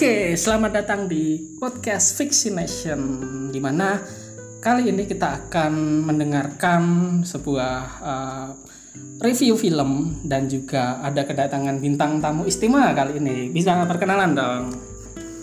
Oke, 0.00 0.32
selamat 0.32 0.80
datang 0.80 1.12
di 1.12 1.36
podcast 1.60 2.16
Fictionation 2.16 3.04
di 3.52 3.60
mana 3.60 4.00
kali 4.56 4.88
ini 4.88 5.04
kita 5.04 5.44
akan 5.44 6.00
mendengarkan 6.08 6.82
sebuah 7.20 7.76
uh, 8.00 8.48
review 9.20 9.60
film 9.60 10.24
dan 10.24 10.48
juga 10.48 11.04
ada 11.04 11.28
kedatangan 11.28 11.84
bintang 11.84 12.16
tamu 12.16 12.48
istimewa 12.48 12.96
kali 12.96 13.20
ini. 13.20 13.52
Bisa 13.52 13.76
perkenalan 13.84 14.32
dong. 14.32 14.72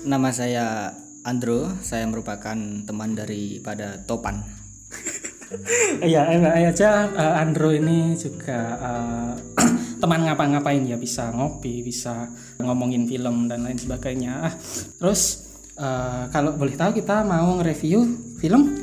Nama 0.09 0.29
saya 0.33 0.89
Andro, 1.21 1.77
saya 1.85 2.09
merupakan 2.09 2.57
teman 2.57 3.13
daripada 3.13 4.01
Topan. 4.09 4.41
Iya, 6.01 6.33
eh, 6.33 6.65
aja 6.73 7.07
uh, 7.13 7.39
Andro 7.45 7.69
ini 7.69 8.17
juga 8.17 8.73
uh, 8.81 9.31
teman 10.01 10.25
ngapa-ngapain 10.25 10.81
ya 10.81 10.97
bisa 10.97 11.29
ngopi 11.29 11.85
bisa 11.85 12.27
ngomongin 12.61 13.05
film 13.05 13.49
dan 13.49 13.65
lain 13.65 13.77
sebagainya. 13.77 14.49
Ah, 14.49 14.53
terus 15.01 15.49
uh, 15.77 16.29
kalau 16.33 16.53
boleh 16.53 16.73
tahu 16.73 16.97
kita 16.97 17.21
mau 17.25 17.57
nge-review 17.61 18.03
film? 18.41 18.75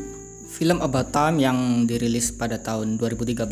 Film 0.54 0.78
About 0.78 1.10
Time 1.10 1.42
yang 1.42 1.82
dirilis 1.82 2.30
pada 2.30 2.62
tahun 2.62 2.94
2013 2.94 3.42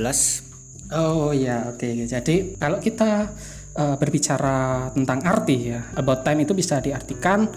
oh 0.95 1.35
ya 1.35 1.73
oke. 1.73 1.83
Okay. 1.83 2.07
jadi 2.07 2.55
kalau 2.61 2.79
kita 2.79 3.27
uh, 3.75 3.97
berbicara 3.99 4.87
tentang 4.95 5.19
arti 5.27 5.75
ya 5.75 5.83
About 5.99 6.23
Time 6.23 6.47
itu 6.47 6.55
bisa 6.55 6.79
diartikan 6.79 7.51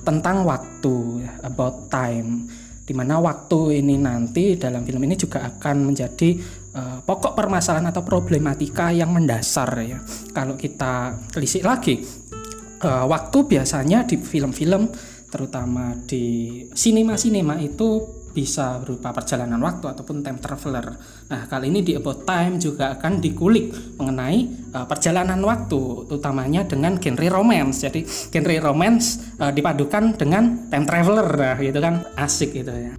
tentang 0.00 0.48
waktu 0.48 1.24
ya, 1.24 1.32
about 1.44 1.92
time 1.92 2.48
di 2.90 2.94
mana 2.98 3.22
waktu 3.22 3.78
ini 3.78 3.94
nanti 3.94 4.58
dalam 4.58 4.82
film 4.82 5.06
ini 5.06 5.14
juga 5.14 5.46
akan 5.46 5.94
menjadi 5.94 6.34
uh, 6.74 6.98
pokok 7.06 7.38
permasalahan 7.38 7.94
atau 7.94 8.02
problematika 8.02 8.90
yang 8.90 9.14
mendasar 9.14 9.70
ya. 9.86 10.02
Kalau 10.34 10.58
kita 10.58 11.14
telisik 11.30 11.62
lagi, 11.62 12.02
uh, 12.82 13.06
waktu 13.06 13.38
biasanya 13.46 14.02
di 14.10 14.18
film-film 14.18 14.90
terutama 15.30 15.94
di 16.02 16.66
sinema-sinema 16.74 17.62
itu 17.62 18.02
bisa 18.30 18.78
berupa 18.78 19.10
perjalanan 19.10 19.58
waktu 19.58 19.90
ataupun 19.90 20.22
time 20.22 20.38
traveler. 20.38 20.94
Nah, 21.30 21.46
kali 21.50 21.70
ini 21.70 21.82
di 21.82 21.92
About 21.98 22.22
Time 22.26 22.62
juga 22.62 22.94
akan 22.94 23.18
dikulik 23.18 23.98
mengenai 23.98 24.70
uh, 24.74 24.86
perjalanan 24.86 25.38
waktu, 25.42 26.10
utamanya 26.10 26.62
dengan 26.66 26.98
genre 26.98 27.28
romance. 27.30 27.82
Jadi, 27.82 28.06
genre 28.06 28.56
romance 28.62 29.34
uh, 29.42 29.50
dipadukan 29.50 30.14
dengan 30.14 30.70
time 30.70 30.86
traveler, 30.86 31.28
nah, 31.28 31.58
gitu 31.58 31.78
kan 31.82 31.94
asik 32.18 32.54
gitu 32.54 32.70
ya. 32.70 32.92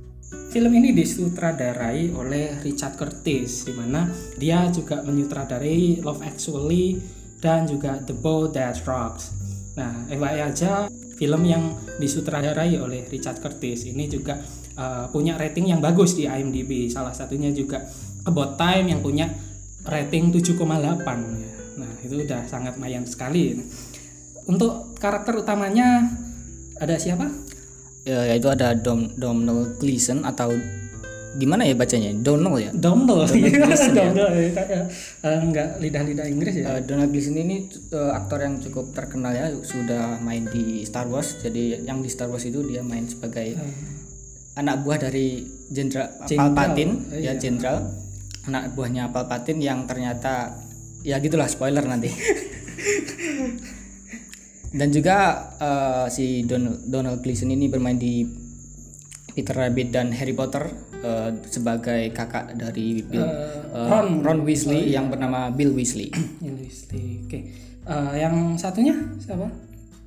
Film 0.52 0.72
ini 0.76 0.92
disutradarai 0.92 2.12
oleh 2.12 2.60
Richard 2.60 3.00
Curtis, 3.00 3.64
di 3.64 3.72
mana 3.72 4.12
dia 4.36 4.68
juga 4.68 5.00
menyutradarai 5.00 6.04
Love 6.04 6.28
Actually 6.28 7.00
dan 7.40 7.72
juga 7.72 7.96
The 8.04 8.12
Boat 8.12 8.60
That 8.60 8.84
Rocks. 8.84 9.41
Nah, 9.82 10.06
FYI 10.06 10.40
aja 10.46 10.86
film 11.18 11.42
yang 11.46 11.74
disutradarai 11.98 12.78
oleh 12.78 13.10
Richard 13.10 13.42
Curtis 13.42 13.90
ini 13.90 14.06
juga 14.06 14.38
uh, 14.78 15.10
punya 15.10 15.38
rating 15.42 15.74
yang 15.74 15.82
bagus 15.82 16.14
di 16.14 16.30
IMDb. 16.30 16.86
Salah 16.94 17.18
satunya 17.18 17.50
juga 17.50 17.82
About 18.30 18.62
Time 18.62 18.94
yang 18.94 19.02
punya 19.02 19.26
rating 19.90 20.30
7,8 20.30 20.62
ya. 21.42 21.52
Nah, 21.82 21.92
itu 22.06 22.14
udah 22.14 22.46
sangat 22.46 22.78
mayan 22.78 23.10
sekali. 23.10 23.58
Untuk 24.46 24.94
karakter 25.02 25.42
utamanya 25.42 26.06
ada 26.78 26.98
siapa? 27.02 27.30
ya, 28.06 28.26
yaitu 28.26 28.50
ada 28.50 28.74
Dom 28.74 29.14
Domhnall 29.18 29.78
Gleeson 29.78 30.26
atau 30.26 30.54
gimana 31.38 31.64
ya 31.64 31.76
bacanya? 31.78 32.12
Donald 32.18 32.60
ya? 32.60 32.72
Donald 32.76 33.32
Gleeson 33.32 33.96
ya. 33.96 34.12
uh, 34.12 35.40
enggak 35.40 35.80
lidah-lidah 35.80 36.28
Inggris 36.28 36.56
ya? 36.60 36.66
Uh, 36.76 36.82
Donald 36.84 37.12
Gleeson 37.16 37.40
ini 37.40 37.72
uh, 37.96 38.12
aktor 38.18 38.44
yang 38.44 38.60
cukup 38.60 38.92
terkenal 38.92 39.32
ya 39.32 39.48
sudah 39.64 40.20
main 40.20 40.48
di 40.52 40.84
Star 40.84 41.08
Wars. 41.08 41.40
Jadi 41.40 41.88
yang 41.88 42.04
di 42.04 42.10
Star 42.12 42.28
Wars 42.28 42.44
itu 42.44 42.60
dia 42.68 42.84
main 42.84 43.08
sebagai 43.08 43.56
uh. 43.56 44.60
anak 44.60 44.84
buah 44.84 45.08
dari 45.08 45.48
Jenderal 45.72 46.12
Palpatine. 46.28 46.94
Uh, 47.12 47.20
ya 47.24 47.38
jenderal. 47.40 47.96
Anak 48.50 48.74
buahnya 48.76 49.14
Palpatine 49.14 49.62
yang 49.64 49.88
ternyata 49.88 50.60
ya 51.06 51.22
gitulah 51.24 51.48
spoiler 51.48 51.86
nanti. 51.86 52.12
Dan 54.72 54.88
juga 54.88 55.52
uh, 55.60 56.08
si 56.08 56.48
Donald, 56.48 56.88
Donald 56.88 57.20
Gleason 57.20 57.52
ini 57.52 57.68
bermain 57.68 58.00
di 58.00 58.24
Peter 59.32 59.56
Rabbit 59.56 59.90
dan 59.96 60.12
Harry 60.12 60.36
Potter 60.36 60.68
uh, 61.04 61.32
sebagai 61.48 62.12
kakak 62.12 62.56
dari 62.60 63.00
Bill, 63.04 63.24
uh, 63.24 63.88
Ron, 63.88 64.22
Ron 64.24 64.40
Weasley 64.44 64.78
oh, 64.78 64.84
iya. 64.84 64.94
yang 65.00 65.08
bernama 65.08 65.50
Bill 65.52 65.72
Weasley. 65.72 66.12
Bill 66.44 66.58
Weasley. 66.60 67.26
Oke. 67.26 67.30
Okay. 67.30 67.42
Uh, 67.88 68.14
yang 68.14 68.56
satunya 68.60 68.94
siapa? 69.18 69.50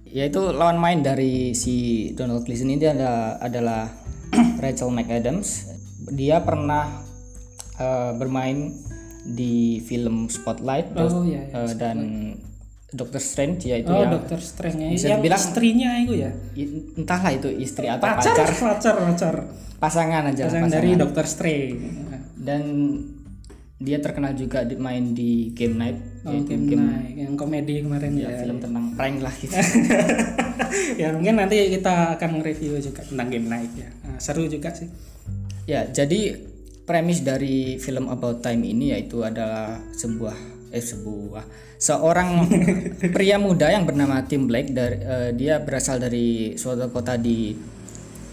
Yaitu 0.06 0.54
lawan 0.54 0.78
main 0.78 1.02
dari 1.02 1.56
si 1.58 2.08
Donald 2.14 2.46
Gleason 2.46 2.70
ini 2.70 2.86
adalah 2.86 3.40
adalah 3.42 3.82
Rachel 4.62 4.94
McAdams. 4.94 5.74
Dia 6.14 6.44
pernah 6.44 7.02
uh, 7.80 8.12
bermain 8.14 8.76
di 9.24 9.80
film 9.80 10.28
Spotlight 10.28 10.92
oh, 11.00 11.24
iya, 11.24 11.48
iya, 11.48 11.64
uh, 11.64 11.72
dan 11.72 11.98
Dokter 12.94 13.18
Strange 13.18 13.66
ya 13.66 13.76
itu 13.82 13.90
oh, 13.90 14.06
ya. 14.06 14.08
Dokter 14.14 14.38
Strange 14.38 14.78
ya. 14.78 14.90
Bisa 14.94 15.06
yang 15.10 15.18
dibilang 15.18 15.42
istrinya 15.42 15.90
itu 15.98 16.14
ya. 16.14 16.30
Entahlah 16.94 17.32
itu 17.34 17.48
istri 17.50 17.90
atau 17.90 18.06
pacar. 18.06 18.34
Pacar, 18.38 18.48
pacar, 18.54 18.94
pacar. 19.02 19.34
Pasangan 19.82 20.22
aja 20.30 20.46
pasangan, 20.46 20.70
pasangan. 20.70 20.70
dari 20.70 20.90
Dokter 20.94 21.26
Strange. 21.26 21.82
Dan 22.38 22.62
dia 23.82 23.98
terkenal 23.98 24.32
juga 24.38 24.62
di, 24.62 24.78
main 24.78 25.12
di 25.12 25.50
Game 25.50 25.76
Night 25.76 25.98
oh, 26.24 26.32
Game, 26.46 26.70
Game 26.70 26.86
Night 26.86 27.18
yang 27.20 27.34
komedi 27.34 27.82
kemarin 27.82 28.16
ya, 28.16 28.30
ya 28.30 28.46
film 28.46 28.56
tentang 28.62 28.94
prank 28.94 29.18
lah 29.20 29.34
gitu. 29.34 29.52
ya 31.02 31.12
mungkin 31.12 31.36
nanti 31.36 31.68
kita 31.74 32.16
akan 32.16 32.40
review 32.40 32.78
juga 32.78 33.02
tentang 33.02 33.28
Game 33.28 33.50
Night 33.50 33.74
ya. 33.74 33.90
Nah, 34.06 34.16
seru 34.22 34.46
juga 34.46 34.70
sih. 34.72 34.88
Ya, 35.66 35.90
jadi 35.90 36.38
premis 36.84 37.24
dari 37.24 37.80
film 37.80 38.06
About 38.12 38.44
Time 38.44 38.62
ini 38.62 38.94
yaitu 38.94 39.24
adalah 39.24 39.80
sebuah 39.96 40.36
eh 40.74 40.82
sebuah 40.82 41.46
seorang 41.78 42.50
pria 43.14 43.38
muda 43.38 43.70
yang 43.70 43.86
bernama 43.86 44.26
Tim 44.26 44.50
Blake 44.50 44.74
dari 44.74 44.98
uh, 44.98 45.30
dia 45.30 45.62
berasal 45.62 46.02
dari 46.02 46.58
suatu 46.58 46.90
kota 46.90 47.14
di 47.14 47.54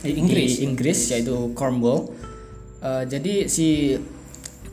di 0.02 0.12
Inggris, 0.18 0.58
di 0.58 0.66
Inggris 0.66 1.00
yaitu 1.14 1.54
Cornwall. 1.54 2.10
Uh, 2.82 3.06
jadi 3.06 3.46
si 3.46 3.94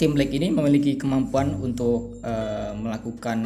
Tim 0.00 0.16
Blake 0.16 0.32
ini 0.32 0.48
memiliki 0.48 0.96
kemampuan 0.96 1.52
untuk 1.60 2.16
uh, 2.24 2.72
melakukan 2.72 3.44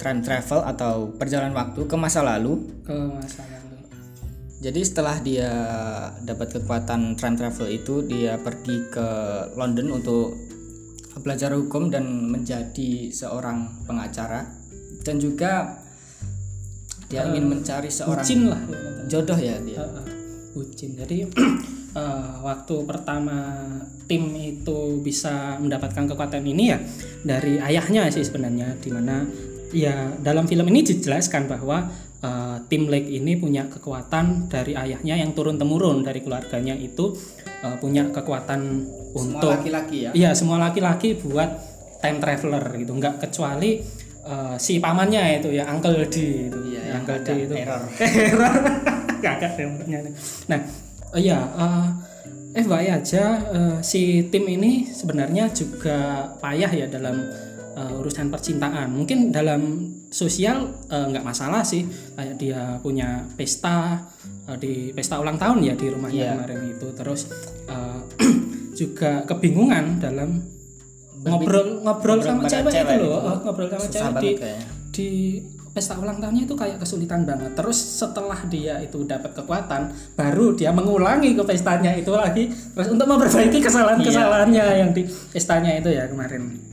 time 0.00 0.20
travel 0.24 0.64
atau 0.66 1.14
perjalanan 1.14 1.54
waktu 1.54 1.86
ke 1.86 1.94
masa 1.94 2.24
lalu. 2.24 2.66
Ke 2.82 2.96
masa 2.96 3.44
lalu. 3.46 3.76
Jadi 4.60 4.80
setelah 4.82 5.16
dia 5.20 5.52
dapat 6.24 6.58
kekuatan 6.58 7.14
time 7.14 7.36
travel 7.36 7.68
itu, 7.68 8.02
dia 8.08 8.40
pergi 8.40 8.76
ke 8.88 9.08
London 9.54 10.00
untuk 10.00 10.49
belajar 11.18 11.50
hukum 11.58 11.90
dan 11.90 12.30
menjadi 12.30 13.10
seorang 13.10 13.82
pengacara. 13.88 14.46
Dan 15.00 15.18
juga 15.18 15.80
dia 17.10 17.26
uh, 17.26 17.32
ingin 17.34 17.50
mencari 17.50 17.90
seorang 17.90 18.22
bucin 18.22 18.40
lah 18.46 18.60
jodoh 19.10 19.38
ya 19.38 19.58
dia. 19.58 19.82
Uh, 19.82 19.98
uh, 19.98 20.06
bucin. 20.54 20.94
Jadi 20.94 21.26
uh, 21.98 22.38
waktu 22.46 22.74
pertama 22.86 23.66
tim 24.06 24.30
itu 24.38 25.02
bisa 25.02 25.58
mendapatkan 25.58 26.06
kekuatan 26.06 26.46
ini 26.46 26.64
ya 26.70 26.78
dari 27.22 27.58
ayahnya 27.58 28.10
sih 28.10 28.26
sebenarnya 28.26 28.78
di 28.78 28.90
mana 28.90 29.22
ya 29.70 30.10
dalam 30.18 30.50
film 30.50 30.66
ini 30.66 30.82
dijelaskan 30.82 31.46
bahwa 31.46 31.90
uh, 32.24 32.56
tim 32.68 32.88
Lake 32.88 33.08
ini 33.08 33.36
punya 33.36 33.66
kekuatan 33.68 34.48
dari 34.48 34.76
ayahnya 34.76 35.20
yang 35.20 35.32
turun 35.32 35.56
temurun 35.56 36.04
dari 36.04 36.20
keluarganya 36.24 36.76
itu 36.76 37.16
uh, 37.64 37.76
punya 37.80 38.08
kekuatan 38.12 38.86
untuk 39.16 39.50
laki-laki 39.50 40.08
ya? 40.08 40.10
Iya 40.12 40.30
semua 40.36 40.60
laki-laki 40.60 41.16
buat 41.18 41.50
time 42.00 42.18
traveler 42.20 42.64
gitu. 42.80 42.92
Nggak 42.96 43.28
kecuali 43.28 43.80
uh, 44.24 44.56
si 44.60 44.78
pamannya 44.78 45.40
itu 45.40 45.50
ya 45.52 45.68
Uncle 45.68 46.06
D 46.08 46.16
itu. 46.48 46.58
Iya, 46.76 47.00
Uncle 47.00 47.20
D 47.24 47.28
itu. 47.48 47.54
error. 47.56 47.82
Error. 48.30 48.54
Kakak 49.24 49.52
temanya 49.52 50.00
nah 50.48 50.56
uh, 51.12 51.20
iya 51.20 51.44
uh, 51.52 51.92
eh 52.56 52.64
baik 52.64 53.04
aja 53.04 53.36
uh, 53.52 53.76
si 53.84 54.32
tim 54.32 54.48
ini 54.48 54.88
sebenarnya 54.88 55.52
juga 55.52 56.24
payah 56.40 56.72
ya 56.72 56.86
dalam 56.88 57.20
uh, 57.76 58.00
urusan 58.00 58.28
percintaan. 58.32 58.90
Mungkin 58.90 59.30
dalam 59.30 59.89
sosial 60.10 60.74
nggak 60.90 61.24
uh, 61.24 61.26
masalah 61.26 61.62
sih. 61.62 61.86
Kayak 62.18 62.36
dia 62.36 62.60
punya 62.82 63.24
pesta 63.38 64.02
uh, 64.50 64.58
di 64.58 64.90
pesta 64.90 65.22
ulang 65.22 65.38
tahun 65.38 65.62
ya 65.64 65.74
di 65.78 65.86
rumahnya 65.88 66.20
yeah. 66.20 66.34
kemarin 66.36 66.60
itu. 66.76 66.88
Terus 66.92 67.20
uh, 67.70 68.02
juga 68.80 69.24
kebingungan 69.24 70.02
dalam 70.02 70.42
ngobrol 71.20 71.84
ngobrol, 71.84 72.18
sama 72.24 72.48
cewek, 72.48 72.72
cewek 72.72 72.96
itu 72.96 73.06
loh. 73.06 73.20
itu. 73.22 73.34
ngobrol 73.46 73.68
sama 73.70 73.84
Susah 73.86 74.10
cewek 74.12 74.22
di, 74.22 74.30
di 74.90 75.08
pesta 75.70 75.94
ulang 76.02 76.18
tahunnya 76.18 76.50
itu 76.50 76.54
kayak 76.58 76.82
kesulitan 76.82 77.22
banget. 77.22 77.54
Terus 77.54 77.78
setelah 77.78 78.40
dia 78.50 78.82
itu 78.82 79.06
dapat 79.06 79.30
kekuatan 79.38 79.94
baru 80.18 80.58
dia 80.58 80.74
mengulangi 80.74 81.38
ke 81.38 81.42
pestanya 81.46 81.94
itu 81.94 82.10
lagi. 82.10 82.50
Terus 82.50 82.88
untuk 82.90 83.06
memperbaiki 83.06 83.62
kesalahan-kesalahannya 83.62 84.64
iya. 84.66 84.80
yang 84.82 84.90
di 84.90 85.06
pestanya 85.06 85.78
itu 85.78 85.94
ya 85.94 86.10
kemarin 86.10 86.70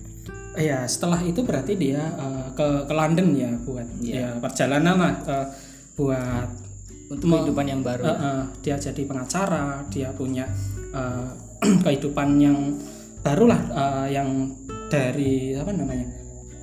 ya 0.58 0.84
setelah 0.90 1.22
itu 1.22 1.46
berarti 1.46 1.78
dia 1.78 2.02
uh, 2.18 2.50
ke 2.58 2.90
ke 2.90 2.94
London 2.94 3.38
ya 3.38 3.52
buat 3.62 3.88
yeah. 4.02 4.34
ya 4.34 4.42
perjalanan 4.42 4.96
lah 4.98 5.14
uh, 5.30 5.48
buat 5.94 6.68
untuk 7.08 7.28
kehidupan 7.32 7.66
yang 7.68 7.82
baru. 7.84 8.04
Eh, 8.04 8.18
eh, 8.20 8.44
dia 8.64 8.76
jadi 8.76 9.02
pengacara 9.08 9.84
dia 9.88 10.12
punya 10.12 10.46
eh, 10.92 11.28
kehidupan 11.86 12.38
yang 12.40 12.76
baru 13.24 13.48
lah 13.48 13.62
eh, 13.72 14.08
yang 14.20 14.52
dari 14.88 15.52
apa 15.56 15.72
namanya 15.76 16.08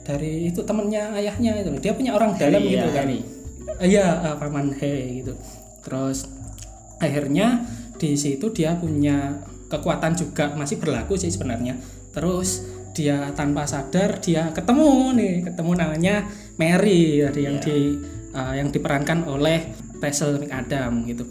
dari 0.04 0.48
itu 0.48 0.64
temennya 0.64 1.12
ayahnya 1.16 1.60
itu 1.60 1.72
dia 1.80 1.92
punya 1.92 2.16
orang 2.16 2.36
dalam 2.36 2.60
Harry, 2.60 2.76
gitu 2.76 2.88
ya, 2.88 2.96
kan. 2.96 3.06
Iya 3.80 4.06
eh, 4.32 4.36
paman 4.36 4.68
He 4.76 5.24
gitu. 5.24 5.32
Terus 5.84 6.28
akhirnya 7.00 7.64
di 7.96 8.16
situ 8.16 8.52
dia 8.52 8.76
punya 8.76 9.40
kekuatan 9.72 10.12
juga 10.12 10.52
masih 10.52 10.76
berlaku 10.76 11.16
sih 11.16 11.32
sebenarnya. 11.32 11.80
Terus 12.12 12.62
dia 12.94 13.34
tanpa 13.34 13.66
sadar 13.66 14.16
dia 14.18 14.48
ketemu 14.50 14.88
nih 15.12 15.34
ketemu 15.44 15.70
namanya 15.74 16.14
Mary 16.56 17.20
tadi 17.20 17.40
yang 17.42 17.58
di 17.58 17.98
eh, 18.30 18.52
yang 18.54 18.70
diperankan 18.70 19.26
oleh 19.26 19.74
Rachel 19.98 20.38
McAdam 20.38 21.02
gitu 21.04 21.26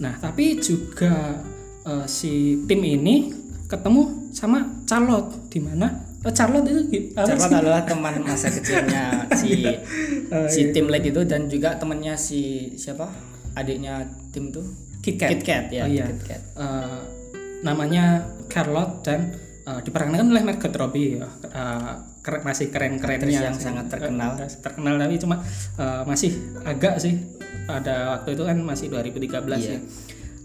nah 0.00 0.16
tapi 0.16 0.56
juga 0.56 1.36
eh, 1.84 2.06
si 2.06 2.64
tim 2.64 2.80
ini 2.80 3.30
ketemu 3.68 4.32
sama 4.32 4.64
Charlotte 4.84 5.48
di 5.48 5.60
mana 5.60 5.92
eh, 6.24 6.32
Charlotte 6.32 6.66
itu 6.66 6.80
gi- 6.88 7.08
apa 7.12 7.28
Charlotte 7.28 7.52
sih? 7.52 7.60
adalah 7.60 7.82
teman 7.84 8.14
masa 8.20 8.48
kecilnya 8.48 9.04
si 9.32 9.52
si 10.54 10.60
Tim 10.70 10.88
Lake 10.88 11.08
itu 11.08 11.22
dan 11.22 11.44
juga 11.46 11.76
temannya 11.76 12.16
si 12.16 12.72
siapa? 12.74 13.04
Adiknya 13.52 14.00
Tim 14.32 14.48
tuh 14.48 14.64
Kit 15.04 15.20
Kat. 15.20 15.28
Kit 15.28 15.42
Kat 15.42 15.68
ya, 15.68 15.84
Oh, 15.84 15.90
iya. 15.90 16.08
Kit 16.08 16.24
Kat. 16.24 16.40
Eh, 16.56 17.00
namanya 17.60 18.24
Charlotte 18.48 19.04
dan 19.04 19.34
eh, 19.62 19.80
diperankan 19.80 20.26
oleh 20.28 20.42
Margot 20.42 20.70
Robbie 20.70 21.16
ya. 21.16 21.26
Eh, 21.44 21.92
keren- 22.20 22.42
masih 22.42 22.66
keren-kerennya 22.68 23.40
yang 23.44 23.54
sih. 23.54 23.66
sangat 23.66 23.86
terkenal. 23.88 24.34
Eh, 24.36 24.50
terkenal 24.58 24.94
tapi 24.96 25.16
cuma 25.16 25.36
eh, 25.76 26.02
masih 26.02 26.30
agak 26.62 26.98
sih 26.98 27.14
pada 27.62 28.16
waktu 28.16 28.34
itu 28.34 28.42
kan 28.42 28.58
masih 28.58 28.86
2013 28.88 29.60
Iya. 29.60 29.72
ya. 29.72 29.80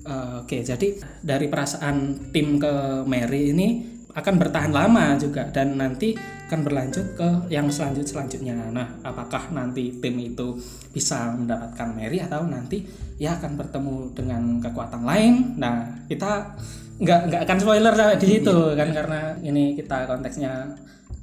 Eh, 0.05 0.33
Oke, 0.39 0.61
jadi 0.61 0.87
dari 1.19 1.45
perasaan 1.45 1.95
tim 2.31 2.55
ke 2.55 2.73
Mary 3.03 3.51
ini 3.51 3.67
akan 4.09 4.35
bertahan 4.35 4.71
lama 4.71 5.13
juga 5.15 5.45
dan 5.47 5.75
nanti 5.75 6.17
akan 6.47 6.63
berlanjut 6.63 7.13
ke 7.13 7.29
yang 7.49 7.67
selanjut 7.67 8.01
selanjutnya. 8.01 8.55
Nah, 8.71 8.97
apakah 9.03 9.51
nanti 9.51 9.99
tim 9.99 10.15
itu 10.17 10.55
bisa 10.89 11.35
mendapatkan 11.35 11.91
Mary 11.91 12.17
atau 12.17 12.47
nanti 12.47 12.81
ya 13.17 13.35
akan 13.35 13.53
bertemu 13.53 13.95
dengan 14.15 14.43
kekuatan 14.57 15.03
lain? 15.03 15.33
Nah, 15.59 16.07
kita 16.07 16.55
nggak 16.97 17.21
nggak 17.29 17.41
akan 17.45 17.57
spoiler 17.61 17.93
di 18.17 18.27
situ 18.27 18.57
kan 18.73 18.89
karena 18.89 19.37
ini 19.45 19.77
kita 19.77 20.09
konteksnya 20.09 20.73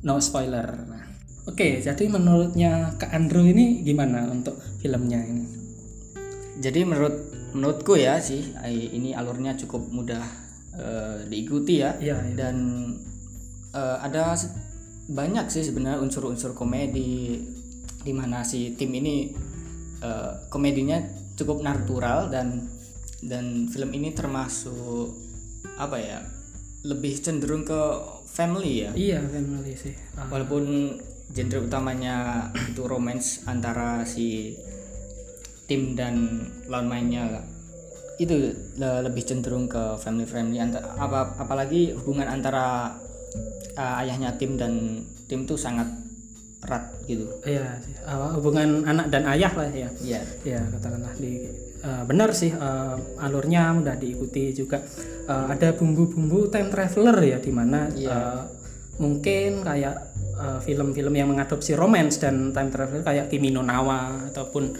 no 0.06 0.20
spoiler. 0.22 0.68
Nah, 0.86 1.04
Oke, 1.44 1.76
jadi 1.84 2.08
menurutnya 2.08 2.96
Kak 2.96 3.12
Andrew 3.12 3.44
ini 3.44 3.84
gimana 3.84 4.24
untuk 4.32 4.56
filmnya 4.80 5.20
ini? 5.20 5.44
Jadi 6.56 6.88
menurut 6.88 7.34
menurutku 7.52 8.00
ya 8.00 8.16
sih 8.16 8.56
ini 8.64 9.12
alurnya 9.12 9.52
cukup 9.52 9.92
mudah 9.92 10.24
eh, 10.72 11.28
diikuti 11.28 11.84
ya 11.84 12.00
Iya, 12.00 12.16
iya. 12.16 12.32
dan 12.32 12.56
eh, 13.76 13.98
ada 14.00 14.32
banyak 15.04 15.52
sih 15.52 15.68
sebenarnya 15.68 16.00
unsur-unsur 16.00 16.56
komedi 16.56 17.44
di 18.00 18.12
mana 18.16 18.40
si 18.40 18.72
tim 18.72 18.88
ini 18.96 19.28
eh, 20.00 20.32
komedinya 20.48 20.96
cukup 21.36 21.60
natural 21.60 22.32
dan 22.32 22.72
dan 23.20 23.68
film 23.68 23.92
ini 23.92 24.16
termasuk 24.16 25.23
apa 25.74 25.96
ya 25.96 26.18
lebih 26.82 27.16
cenderung 27.18 27.62
ke 27.62 27.80
family 28.26 28.82
ya 28.82 28.90
Iya, 28.92 29.18
family 29.24 29.72
sih. 29.72 29.94
Ah, 30.12 30.28
walaupun 30.28 30.94
genre 31.30 31.58
utamanya 31.60 32.46
itu 32.52 32.82
romance 32.84 33.42
antara 33.44 34.04
si 34.04 34.52
tim 35.64 35.94
dan 35.94 36.14
lawan 36.66 36.86
mainnya 36.86 37.40
itu 38.14 38.52
le- 38.76 39.02
lebih 39.02 39.24
cenderung 39.24 39.66
ke 39.66 39.96
family 39.96 40.22
friendly 40.22 40.60
anta- 40.60 40.84
apa 40.94 41.34
apalagi 41.36 41.96
hubungan 41.96 42.28
antara 42.28 42.94
uh, 43.74 43.94
ayahnya 43.98 44.36
tim 44.36 44.54
dan 44.54 45.02
tim 45.24 45.42
tuh 45.42 45.56
sangat 45.56 45.88
erat 46.62 46.84
gitu 47.04 47.26
Iya, 47.42 47.80
sih. 47.80 47.92
Hubungan 48.06 48.84
anak 48.84 49.08
dan 49.08 49.24
ayah 49.26 49.50
lah 49.50 49.66
ya. 49.66 49.88
iya 49.98 50.20
Ya 50.44 50.60
katakanlah 50.68 51.12
di 51.14 51.48
eh, 51.84 52.02
benar 52.08 52.32
sih 52.32 52.50
eh, 52.50 52.96
alurnya 53.20 53.76
mudah 53.76 53.96
diikuti 54.00 54.56
juga. 54.56 54.80
Eh, 55.28 55.46
ada 55.52 55.76
bumbu-bumbu 55.76 56.48
time 56.48 56.72
traveler 56.72 57.16
ya 57.20 57.38
di 57.38 57.52
mana 57.52 57.86
eh, 57.92 58.42
mungkin 58.96 59.62
kayak 59.66 60.16
film-film 60.34 61.14
yang 61.14 61.30
mengadopsi 61.30 61.78
romance 61.78 62.18
dan 62.18 62.50
time 62.50 62.66
traveler 62.66 63.06
kayak 63.06 63.30
Kimi 63.30 63.54
no 63.54 63.62
Nawa 63.62 64.26
ataupun 64.34 64.74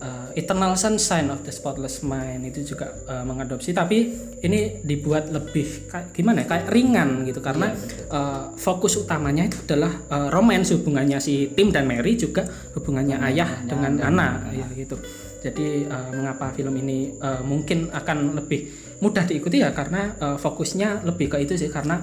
eh, 0.00 0.28
Eternal 0.40 0.74
Sunshine 0.76 1.30
of 1.30 1.40
the 1.46 1.52
Spotless 1.52 2.02
Mind 2.04 2.44
itu 2.44 2.74
juga 2.74 2.92
eh, 3.08 3.24
mengadopsi. 3.24 3.72
Tapi 3.72 3.98
ini 4.44 4.84
dibuat 4.84 5.32
lebih 5.32 5.88
kayak 5.88 6.12
gimana 6.12 6.44
ya 6.44 6.46
kayak 6.56 6.66
ringan 6.68 7.24
gitu. 7.28 7.40
Karena 7.40 7.72
eh, 8.10 8.42
fokus 8.56 9.00
utamanya 9.00 9.48
itu 9.48 9.60
adalah 9.64 9.92
eh, 9.92 10.28
romance. 10.32 10.74
Hubungannya 10.76 11.18
si 11.20 11.52
Tim 11.52 11.72
dan 11.72 11.88
Mary 11.88 12.16
juga 12.16 12.44
hubungannya 12.76 13.20
ayah 13.32 13.50
dengan 13.64 14.00
anak 14.00 14.52
ya 14.52 14.66
gitu 14.76 14.98
jadi 15.44 15.84
eh, 15.84 16.10
mengapa 16.16 16.48
film 16.56 16.72
ini 16.80 17.12
eh, 17.20 17.42
mungkin 17.44 17.92
akan 17.92 18.40
lebih 18.40 18.72
mudah 19.04 19.28
diikuti? 19.28 19.60
Ya 19.60 19.76
karena 19.76 20.16
eh, 20.16 20.36
fokusnya 20.40 21.04
lebih 21.04 21.28
ke 21.28 21.44
itu 21.44 21.60
sih. 21.60 21.68
Karena 21.68 22.00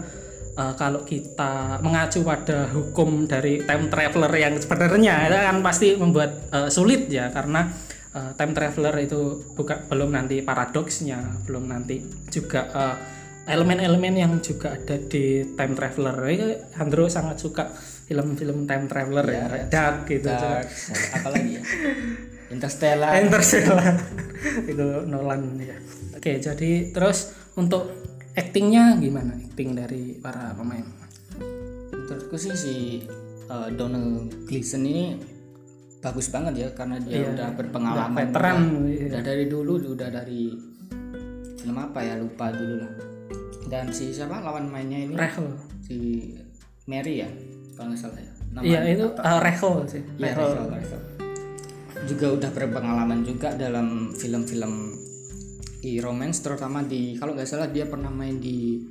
eh, 0.54 0.74
kalau 0.78 1.02
kita 1.02 1.82
mengacu 1.82 2.22
pada 2.22 2.70
hukum 2.70 3.26
dari 3.26 3.66
time 3.66 3.90
traveler 3.90 4.30
yang 4.38 4.54
sebenarnya 4.62 5.16
itu 5.26 5.38
kan 5.42 5.58
pasti 5.66 5.88
membuat 5.98 6.54
eh, 6.54 6.70
sulit 6.70 7.10
ya. 7.10 7.34
Karena 7.34 7.66
eh, 8.14 8.32
time 8.38 8.54
traveler 8.54 8.94
itu 9.02 9.42
bukan 9.58 9.90
belum 9.90 10.14
nanti 10.14 10.46
paradoksnya 10.46 11.42
belum 11.50 11.66
nanti 11.66 11.98
juga 12.30 12.70
eh, 12.70 12.96
elemen-elemen 13.42 14.22
yang 14.22 14.34
juga 14.38 14.78
ada 14.78 15.02
di 15.02 15.58
time 15.58 15.74
traveler. 15.74 16.14
Andrew 16.78 17.10
sangat 17.10 17.42
suka 17.42 17.74
film-film 18.06 18.70
time 18.70 18.86
traveler 18.86 19.26
ya, 19.26 19.46
dark 19.72 20.04
gitu 20.04 20.28
Dark, 20.28 20.68
apalagi 21.16 21.58
ya 21.58 21.64
Interstellar 22.52 23.12
Interstellar 23.18 23.96
itu 24.72 24.86
Nolan 25.08 25.56
ya. 25.58 25.76
Oke, 26.14 26.38
jadi 26.38 26.92
terus 26.92 27.32
untuk 27.56 27.90
actingnya 28.36 29.00
gimana? 29.00 29.34
Acting 29.40 29.74
dari 29.74 30.20
para 30.20 30.52
pemain. 30.54 30.84
menurutku 31.92 32.36
sih 32.36 32.52
si 32.54 32.76
uh, 33.48 33.72
Donald 33.72 34.28
Gleason 34.46 34.84
ini 34.84 35.16
bagus 36.02 36.28
banget 36.28 36.54
ya 36.58 36.68
karena 36.74 37.00
dia 37.00 37.24
udah 37.24 37.56
berpengalaman 37.56 38.12
Udah 38.12 38.20
veteran, 38.28 38.58
udah, 38.74 38.90
iya. 38.90 39.06
udah 39.08 39.22
dari 39.22 39.46
dulu 39.48 39.74
udah 39.96 40.10
dari 40.12 40.44
film 41.56 41.78
apa 41.78 42.00
ya 42.02 42.18
lupa 42.18 42.50
dulu 42.50 42.76
lah 42.82 42.92
dan 43.70 43.94
si 43.94 44.12
siapa 44.12 44.42
lawan 44.42 44.68
mainnya 44.68 44.98
ini 44.98 45.14
Rachel. 45.14 45.56
si 45.80 45.96
Mary 46.84 47.22
ya 47.22 47.30
kalau 47.78 47.94
nggak 47.94 48.02
salah 48.02 48.20
ya 48.20 48.32
Nama- 48.52 48.64
Iya 48.68 48.80
itu 48.84 49.08
uh, 49.08 49.40
Rachel 49.40 49.74
sih. 49.88 50.04
Iya. 50.20 50.36
Rachel, 50.36 50.68
Rachel. 50.68 51.00
Juga 52.04 52.34
udah 52.34 52.50
berpengalaman 52.50 53.22
juga 53.22 53.54
dalam 53.54 54.12
film-film 54.12 54.98
di 55.82 55.98
romance 55.98 56.42
terutama 56.42 56.82
di 56.82 57.18
kalau 57.18 57.34
nggak 57.34 57.46
salah 57.46 57.70
dia 57.70 57.86
pernah 57.86 58.10
main 58.10 58.38
di 58.38 58.82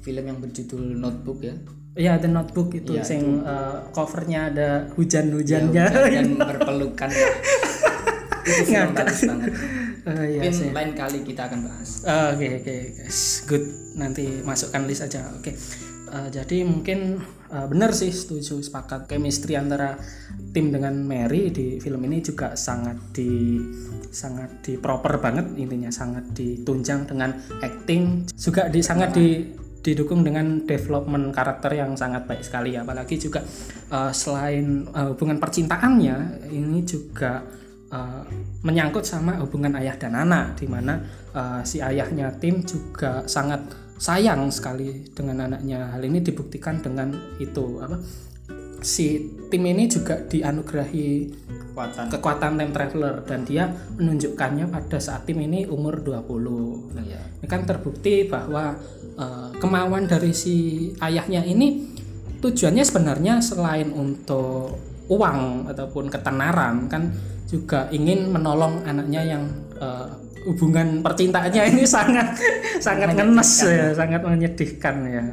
film 0.00 0.24
yang 0.24 0.38
berjudul 0.40 0.96
Notebook 0.96 1.40
ya 1.42 1.56
Iya 1.98 2.14
The 2.22 2.30
Notebook 2.30 2.70
itu 2.72 2.94
Iya, 2.94 3.02
sing 3.02 3.42
uh, 3.42 3.90
covernya 3.90 4.54
ada 4.54 4.68
hujan-hujannya. 4.94 5.84
dan 6.14 6.38
berpelukan 6.38 7.10
itu 8.48 8.62
film 8.64 8.92
bagus 8.94 9.20
banget 9.24 9.52
Uh, 10.08 10.24
iya 10.24 10.40
mungkin 10.48 10.72
lain 10.72 10.92
kali 10.96 11.18
kita 11.20 11.52
akan 11.52 11.68
bahas 11.68 12.00
Uh, 12.00 12.32
Oke 12.32 12.64
oke 12.64 12.76
guys, 12.96 13.44
good. 13.44 13.60
Nanti 13.92 14.40
masukkan 14.40 14.88
list 14.88 15.04
aja. 15.04 15.20
Oke. 15.36 15.52
Uh, 16.08 16.28
jadi 16.32 16.64
mungkin 16.64 17.20
uh, 17.52 17.66
benar 17.68 17.92
sih 17.92 18.10
setuju 18.10 18.60
sepakat. 18.64 19.06
Chemistry 19.06 19.54
antara 19.54 20.00
tim 20.52 20.72
dengan 20.72 20.96
Mary 21.04 21.52
di 21.52 21.76
film 21.78 22.02
ini 22.08 22.24
juga 22.24 22.56
sangat 22.56 23.12
di 23.12 23.60
sangat 24.08 24.64
di 24.64 24.80
proper 24.80 25.20
banget 25.20 25.52
intinya 25.60 25.92
sangat 25.92 26.32
ditunjang 26.32 27.04
dengan 27.04 27.36
acting 27.60 28.24
juga 28.32 28.72
di 28.72 28.80
sangat 28.80 29.12
di 29.12 29.28
didukung 29.78 30.26
dengan 30.26 30.66
development 30.66 31.30
karakter 31.30 31.70
yang 31.76 31.94
sangat 31.94 32.26
baik 32.26 32.42
sekali. 32.42 32.74
Apalagi 32.74 33.16
juga 33.16 33.44
uh, 33.92 34.10
selain 34.10 34.88
uh, 34.90 35.14
hubungan 35.14 35.38
percintaannya 35.38 36.48
ini 36.50 36.82
juga 36.82 37.40
uh, 37.92 38.22
menyangkut 38.64 39.04
sama 39.06 39.38
hubungan 39.40 39.78
ayah 39.80 39.96
dan 39.96 40.18
anak 40.18 40.58
di 40.60 40.66
mana 40.68 41.00
uh, 41.32 41.60
si 41.64 41.80
ayahnya 41.80 42.36
tim 42.36 42.60
juga 42.64 43.24
sangat 43.24 43.87
sayang 43.98 44.48
sekali 44.48 45.04
dengan 45.12 45.50
anaknya. 45.50 45.90
Hal 45.92 46.02
ini 46.06 46.22
dibuktikan 46.22 46.78
dengan 46.80 47.12
itu 47.42 47.82
apa? 47.82 47.98
Si 48.78 49.26
tim 49.50 49.66
ini 49.66 49.90
juga 49.90 50.22
dianugerahi 50.22 51.08
kekuatan. 51.44 52.04
kekuatan 52.14 52.52
time 52.62 52.72
traveler 52.72 53.14
dan 53.26 53.42
dia 53.42 53.74
menunjukkannya 53.98 54.70
pada 54.70 55.02
saat 55.02 55.26
tim 55.26 55.42
ini 55.42 55.66
umur 55.66 55.98
20 55.98 56.94
Nah, 56.94 57.02
Iya. 57.02 57.18
ini 57.42 57.46
kan 57.50 57.66
terbukti 57.66 58.30
bahwa 58.30 58.78
eh, 59.18 59.50
kemauan 59.58 60.06
dari 60.06 60.30
si 60.30 60.88
ayahnya 61.02 61.42
ini 61.42 61.90
tujuannya 62.38 62.86
sebenarnya 62.86 63.42
selain 63.42 63.90
untuk 63.90 64.78
uang 65.10 65.66
ataupun 65.66 66.06
ketenaran 66.06 66.86
kan 66.86 67.10
juga 67.48 67.88
ingin 67.90 68.28
menolong 68.28 68.84
anaknya 68.84 69.24
yang 69.24 69.44
uh, 69.80 70.04
hubungan 70.48 71.04
percintaannya 71.04 71.62
ini 71.76 71.84
sangat 71.96 72.40
sangat 72.80 73.12
ngenes 73.12 73.50
ya, 73.68 73.92
sangat 73.92 74.20
menyedihkan 74.24 74.96
ya. 75.04 75.24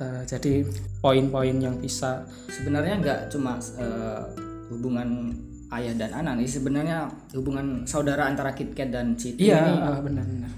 Uh, 0.00 0.22
jadi 0.24 0.64
poin-poin 1.04 1.60
yang 1.60 1.76
bisa 1.76 2.24
sebenarnya 2.48 2.96
nggak 3.04 3.20
cuma 3.28 3.60
uh, 3.76 4.24
hubungan 4.72 5.34
ayah 5.76 5.94
dan 5.94 6.10
anak 6.24 6.40
ini 6.40 6.48
sebenarnya 6.48 6.98
hubungan 7.36 7.84
saudara 7.84 8.26
antara 8.26 8.56
KitKat 8.56 8.88
dan 8.90 9.14
Citi 9.14 9.50
iya 9.50 9.60
ini 9.60 9.72
uh, 9.76 10.00
benar-benar 10.02 10.52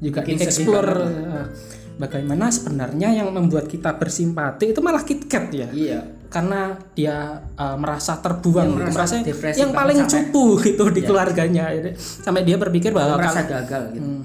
juga 0.00 0.20
Bikin 0.24 0.36
sedih 0.36 0.48
explore 0.48 0.92
banget. 1.06 1.28
uh, 1.28 1.46
bagaimana 2.00 2.44
sebenarnya 2.50 3.08
yang 3.14 3.28
membuat 3.32 3.68
kita 3.68 3.96
bersimpati 3.96 4.74
itu 4.74 4.80
malah 4.82 5.06
KitKat 5.06 5.46
ya 5.54 5.68
iya 5.72 6.00
karena 6.30 6.78
dia 6.94 7.42
uh, 7.58 7.74
merasa 7.74 8.22
terbuang 8.22 8.70
Dia 8.70 8.86
gitu, 8.86 8.94
merasa 8.94 9.14
depresi 9.18 9.58
yang 9.58 9.74
paling 9.74 10.06
cupu 10.06 10.44
gitu 10.70 10.84
di 10.94 11.02
keluarganya. 11.02 11.74
Jadi, 11.74 11.98
sampai 11.98 12.46
dia 12.46 12.54
berpikir 12.54 12.94
bahwa 12.94 13.18
merasa 13.18 13.42
kalau- 13.42 13.50
gagal 13.58 13.84
gitu. 13.98 14.06
Hmm. 14.06 14.24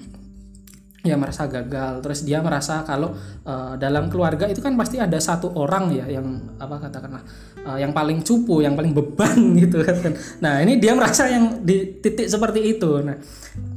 ya 1.06 1.14
merasa 1.22 1.46
gagal. 1.46 2.02
Terus 2.02 2.26
dia 2.26 2.42
merasa 2.42 2.82
kalau 2.82 3.14
uh, 3.46 3.78
dalam 3.78 4.10
keluarga 4.10 4.50
itu 4.50 4.58
kan 4.58 4.74
pasti 4.74 4.98
ada 4.98 5.18
satu 5.22 5.54
orang 5.54 5.94
ya 5.94 6.06
yang 6.10 6.26
apa 6.58 6.82
katakanlah 6.82 7.22
uh, 7.62 7.78
yang 7.78 7.94
paling 7.94 8.26
cupu 8.26 8.66
yang 8.66 8.74
paling 8.74 8.94
beban 8.94 9.38
gitu 9.62 9.86
kan. 9.86 10.14
Nah 10.42 10.66
ini 10.66 10.82
dia 10.82 10.98
merasa 10.98 11.30
yang 11.30 11.62
di 11.62 12.02
titik 12.02 12.26
seperti 12.26 12.78
itu. 12.78 13.06
Nah 13.06 13.22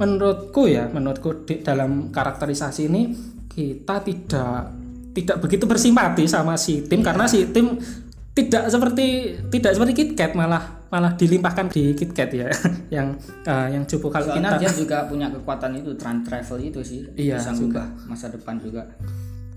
menurutku 0.00 0.73
ya 0.73 0.88
menurutku 0.88 1.44
di 1.44 1.61
dalam 1.61 2.08
karakterisasi 2.08 2.88
ini 2.88 3.12
kita 3.52 4.00
tidak 4.04 4.73
tidak 5.12 5.37
begitu 5.42 5.64
bersimpati 5.68 6.25
sama 6.30 6.54
si 6.54 6.87
tim 6.87 7.04
karena 7.04 7.26
si 7.28 7.44
tim 7.50 7.76
tidak 8.38 8.71
seperti 8.71 9.35
tidak 9.50 9.73
seperti 9.75 9.92
KitKat 9.99 10.38
malah 10.38 10.62
malah 10.95 11.12
dilimpahkan 11.18 11.66
di 11.75 11.90
KitKat 11.99 12.30
ya 12.30 12.47
yang 13.02 13.18
uh, 13.45 13.66
yang 13.66 13.83
cupu 13.83 14.07
kalau 14.14 14.30
soalnya 14.30 14.54
kita 14.54 14.62
dia 14.62 14.71
juga 14.71 14.99
punya 15.11 15.26
kekuatan 15.26 15.75
itu 15.75 15.90
time 15.99 16.23
travel 16.23 16.59
itu 16.62 16.80
sih 16.87 17.00
Iya, 17.18 17.42
bisa 17.42 17.50
mengubah 17.50 17.87
masa 18.07 18.30
depan 18.30 18.62
juga 18.62 18.87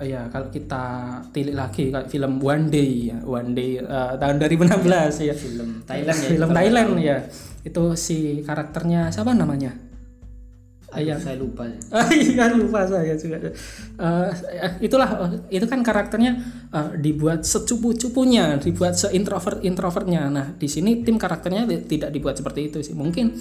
Iya, 0.01 0.25
kalau 0.33 0.49
kita 0.49 0.83
tilik 1.29 1.53
lagi 1.53 1.93
kayak 1.93 2.09
film 2.09 2.41
One 2.41 2.73
Day 2.73 3.13
ya, 3.13 3.21
One 3.21 3.53
Day 3.53 3.77
eh, 3.77 4.13
tahun 4.17 4.41
2016 4.41 4.81
ya. 5.29 5.33
film 5.37 5.85
Thailand 5.85 6.17
ya 6.17 6.29
film 6.33 6.49
Thailand 6.49 6.91
ya. 6.97 7.17
Itu 7.61 7.93
si 7.93 8.41
karakternya 8.41 9.13
siapa 9.13 9.37
namanya? 9.37 9.90
Aduh, 10.91 11.23
saya 11.23 11.35
lupa 11.39 11.63
Ah, 11.95 12.11
iya 12.11 12.51
lupa 12.51 12.83
saya 12.83 13.15
juga. 13.15 13.39
Eh, 13.39 14.29
itulah 14.83 15.07
eh, 15.23 15.55
itu 15.55 15.63
kan 15.63 15.79
karakternya 15.79 16.31
eh, 16.67 16.89
dibuat 16.99 17.47
secupu-cupunya, 17.47 18.59
dibuat 18.59 18.99
seintrovert 18.99 19.63
introvertnya. 19.63 20.27
Nah 20.27 20.51
di 20.59 20.67
sini 20.67 20.99
tim 20.99 21.15
karakternya 21.15 21.63
ti- 21.63 21.95
tidak 21.95 22.11
dibuat 22.11 22.35
seperti 22.35 22.67
itu 22.67 22.77
sih. 22.83 22.91
Mungkin 22.91 23.31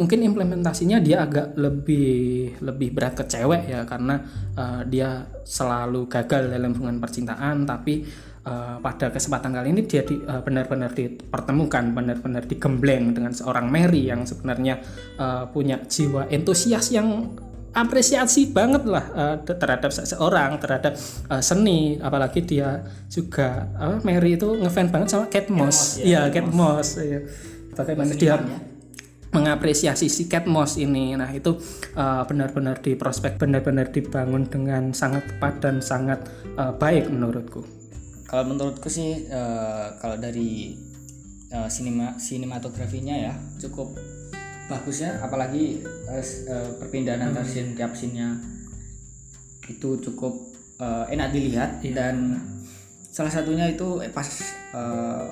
mungkin 0.00 0.18
implementasinya 0.24 0.98
dia 0.98 1.28
agak 1.28 1.52
lebih 1.60 2.56
lebih 2.64 2.88
berat 2.96 3.14
ke 3.20 3.24
cewek 3.28 3.68
ya 3.68 3.84
karena 3.84 4.24
eh, 4.56 4.82
dia 4.88 5.28
selalu 5.44 6.08
gagal 6.08 6.48
dalam 6.48 6.72
hubungan 6.72 7.04
percintaan 7.04 7.68
tapi 7.68 8.00
eh, 8.44 8.76
pada 8.78 9.10
kesempatan 9.10 9.50
kali 9.56 9.72
ini 9.74 9.82
dia 9.88 10.04
di- 10.04 10.20
eh, 10.20 10.40
benar-benar 10.44 10.92
dipertemukan, 10.92 11.96
benar-benar 11.96 12.44
digembleng 12.44 13.16
dengan 13.16 13.32
seorang 13.32 13.66
Mary 13.72 14.06
yang 14.06 14.28
sebenarnya 14.28 14.80
eh, 15.18 15.44
punya 15.50 15.80
jiwa 15.84 16.28
entusias 16.28 16.92
yang 16.92 17.34
apresiasi 17.74 18.54
banget 18.54 18.86
lah 18.86 19.04
eh, 19.10 19.36
terhadap 19.42 19.90
seseorang, 19.90 20.62
terhadap 20.62 20.94
eh, 21.28 21.42
seni, 21.42 21.98
apalagi 21.98 22.46
dia 22.46 22.86
juga 23.10 23.66
apa 23.74 23.98
Mary 24.06 24.38
itu 24.38 24.46
ngefans 24.62 24.90
banget 24.94 25.08
sama 25.10 25.26
Kate 25.26 25.50
Moss. 25.50 25.98
Iya, 25.98 26.30
Kate 26.30 26.54
Moss. 26.54 27.02
Iya. 27.02 27.26
Bagaimana 27.74 28.14
dia 28.14 28.38
mengapresiasi 29.34 30.06
si 30.06 30.30
Kate 30.30 30.46
Moss 30.46 30.78
ini. 30.78 31.18
Nah, 31.18 31.26
itu 31.34 31.58
eh, 31.98 32.22
benar-benar 32.22 32.78
di 32.78 32.94
prospek 32.94 33.42
benar-benar 33.42 33.90
dibangun 33.90 34.46
dengan 34.46 34.94
sangat 34.94 35.26
tepat 35.26 35.54
dan 35.58 35.82
sangat 35.82 36.22
eh, 36.54 36.70
baik 36.78 37.10
menurutku. 37.10 37.83
Kalau 38.34 38.50
menurutku 38.50 38.90
sih 38.90 39.30
eh, 39.30 39.86
kalau 40.02 40.18
dari 40.18 40.74
eh, 41.54 41.68
sinema 41.70 42.18
sinematografinya 42.18 43.14
ya 43.14 43.34
cukup 43.62 43.94
bagus 44.66 45.06
ya. 45.06 45.22
Apalagi 45.22 45.86
eh, 45.86 46.70
perpindahan 46.82 47.30
antar 47.30 47.46
scene 47.46 47.78
tiap 47.78 47.94
scene-nya 47.94 48.42
itu 49.70 50.02
cukup 50.02 50.34
eh, 50.82 51.14
enak 51.14 51.30
dilihat. 51.30 51.78
Dan 51.94 52.42
salah 53.06 53.30
satunya 53.30 53.70
itu 53.70 54.02
eh, 54.02 54.10
pas 54.10 54.26
eh, 54.74 55.26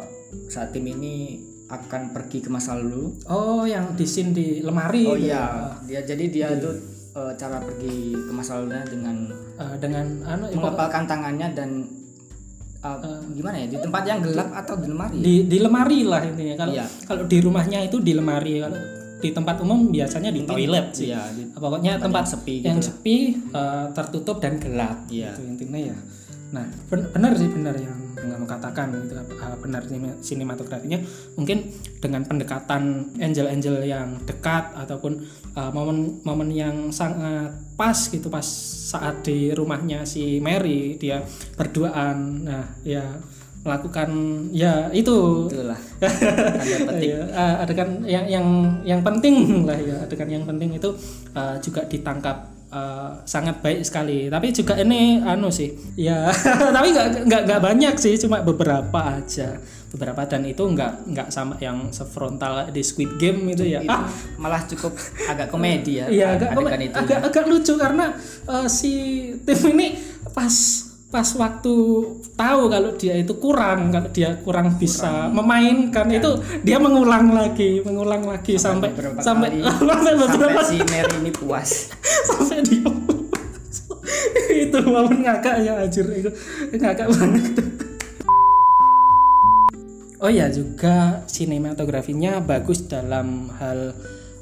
saat 0.47 0.71
tim 0.71 0.87
ini 0.87 1.43
akan 1.67 2.15
pergi 2.15 2.39
ke 2.39 2.55
masa 2.55 2.79
lalu. 2.79 3.19
Oh, 3.27 3.67
yang 3.67 3.99
di 3.99 4.07
scene 4.07 4.31
di 4.31 4.63
lemari 4.63 5.11
oh 5.11 5.19
iya. 5.19 5.75
dia 5.83 6.07
jadi 6.07 6.25
dia 6.31 6.47
itu 6.55 6.71
eh, 7.19 7.35
cara 7.35 7.59
pergi 7.59 8.15
ke 8.15 8.31
masa 8.31 8.63
lalunya 8.63 8.87
dengan 8.87 9.43
Eh, 9.63 9.77
dengan 9.79 10.07
anu 10.27 10.49
mengepalkan 10.59 11.05
tangannya 11.07 11.55
dan 11.55 11.85
uh, 12.83 12.99
gimana 13.31 13.57
ya 13.57 13.67
di 13.69 13.79
tempat 13.79 14.03
yang 14.05 14.21
gelap 14.21 14.49
atau 14.53 14.75
di 14.77 14.87
lemari 14.87 15.17
di 15.17 15.35
di 15.47 15.59
lemari 15.59 16.01
lah 16.03 16.23
intinya. 16.23 16.55
Kalau 16.57 16.73
Iya. 16.73 16.87
kalau 17.03 17.25
di 17.25 17.39
rumahnya 17.39 17.79
itu 17.81 17.97
di 17.99 18.13
lemari, 18.13 18.59
kalau 18.59 18.79
di 19.19 19.31
tempat 19.31 19.57
umum 19.59 19.87
biasanya 19.89 20.31
di 20.31 20.43
toilet 20.43 20.87
sih. 20.93 21.09
Iya, 21.09 21.23
di- 21.31 21.47
Pokoknya 21.49 21.95
tempat, 21.97 22.27
yang 22.27 22.33
sepi 22.35 22.55
gitu 22.59 22.67
yang 22.67 22.79
lah. 22.79 22.87
sepi, 22.87 23.17
eh, 23.55 23.85
tertutup 23.93 24.37
dan 24.39 24.59
gelap. 24.59 24.97
Iya. 25.07 25.31
Itu 25.33 25.43
intinya 25.47 25.79
ya. 25.81 25.97
Nah, 26.53 26.67
ben- 26.91 27.09
benar 27.09 27.33
sih 27.33 27.49
benar 27.49 27.75
yang 27.77 27.97
katakan 28.53 28.93
itu 28.93 29.17
eh, 29.17 29.57
benar 29.61 29.83
sine- 29.89 30.21
sinematografinya. 30.21 31.01
Mungkin 31.41 31.59
dengan 32.03 32.23
pendekatan 32.29 33.15
angel-angel 33.17 33.87
yang 33.87 34.21
dekat 34.29 34.75
ataupun 34.77 35.43
momen-momen 35.53 36.49
yang 36.49 36.77
sangat 36.89 37.53
pas 37.77 37.97
gitu 38.09 38.33
pas 38.33 38.45
saat 38.89 39.21
di 39.21 39.53
rumahnya 39.53 40.09
si 40.09 40.41
Mary 40.41 40.97
dia 40.97 41.21
berduaan. 41.61 42.49
Nah, 42.49 42.65
ya 42.85 43.05
melakukan 43.63 44.11
ya 44.51 44.91
itu. 44.91 45.47
Itulah 45.47 45.79
eh, 46.99 47.63
adegan 47.63 48.03
yang 48.03 48.27
yang 48.27 48.47
yang 48.83 49.01
penting 49.07 49.63
lah 49.63 49.79
ya 49.79 49.97
adegan 50.03 50.29
yang 50.31 50.45
penting 50.45 50.75
itu 50.75 50.91
eh, 51.35 51.57
juga 51.63 51.87
ditangkap 51.87 52.62
eh, 52.73 53.11
sangat 53.29 53.61
baik 53.61 53.85
sekali. 53.85 54.33
Tapi 54.33 54.49
juga 54.57 54.81
ini 54.81 55.21
anu 55.21 55.53
sih 55.53 55.73
ya 55.95 56.33
tapi 56.77 56.97
nggak 56.97 57.29
nggak 57.29 57.43
nggak 57.45 57.61
banyak 57.61 57.95
sih 58.01 58.17
cuma 58.17 58.41
beberapa 58.41 59.21
aja. 59.21 59.61
Beberapa 59.93 60.25
dan 60.25 60.49
itu 60.49 60.65
nggak 60.65 61.13
nggak 61.13 61.29
sama 61.29 61.61
yang 61.61 61.93
sefrontal 61.93 62.73
di 62.73 62.81
Squid 62.81 63.21
Game 63.21 63.45
itu 63.53 63.69
ya. 63.69 63.85
Itu 63.85 63.93
ah. 63.93 64.09
malah 64.41 64.65
cukup 64.65 64.97
agak 65.29 65.53
komedi 65.53 66.01
ya 66.01 66.07
iya 66.09 66.27
agak 66.37 66.57
adegan 66.57 66.83
itu 66.83 66.97
agak 66.97 67.21
agak 67.29 67.45
lucu 67.49 67.75
karena 67.77 68.17
eh, 68.49 68.67
si 68.69 68.93
tim 69.45 69.61
ini 69.77 69.97
pas 70.33 70.55
pas 71.13 71.29
waktu 71.37 71.77
tahu 72.41 72.63
kalau 72.73 72.97
dia 72.97 73.21
itu 73.21 73.37
kurang 73.37 73.93
kalau 73.93 74.09
dia 74.09 74.33
kurang 74.41 74.81
bisa 74.81 75.29
memainkan 75.29 76.09
itu 76.09 76.41
dia 76.65 76.81
mengulang 76.81 77.37
lagi 77.37 77.85
mengulang 77.85 78.25
lagi 78.25 78.57
sampai 78.57 78.89
beberapa 78.97 79.21
sampai 79.21 79.61
kali. 79.61 79.61
sampai 79.93 80.13
beberapa 80.17 80.65
sampai 80.65 80.73
si 80.73 80.77
Mary 80.89 81.15
ini 81.21 81.31
puas. 81.37 81.93
Sampai 82.33 82.65
dia 82.65 82.81
itu 84.65 84.79
momen 84.89 85.21
ngakak 85.21 85.61
ya 85.61 85.85
anjir 85.85 86.09
itu 86.17 86.33
ngakak 86.81 87.05
banget. 87.13 87.61
Oh 90.25 90.33
ya 90.33 90.49
juga 90.49 91.29
sinematografinya 91.29 92.41
bagus 92.41 92.89
dalam 92.89 93.53
hal 93.61 93.93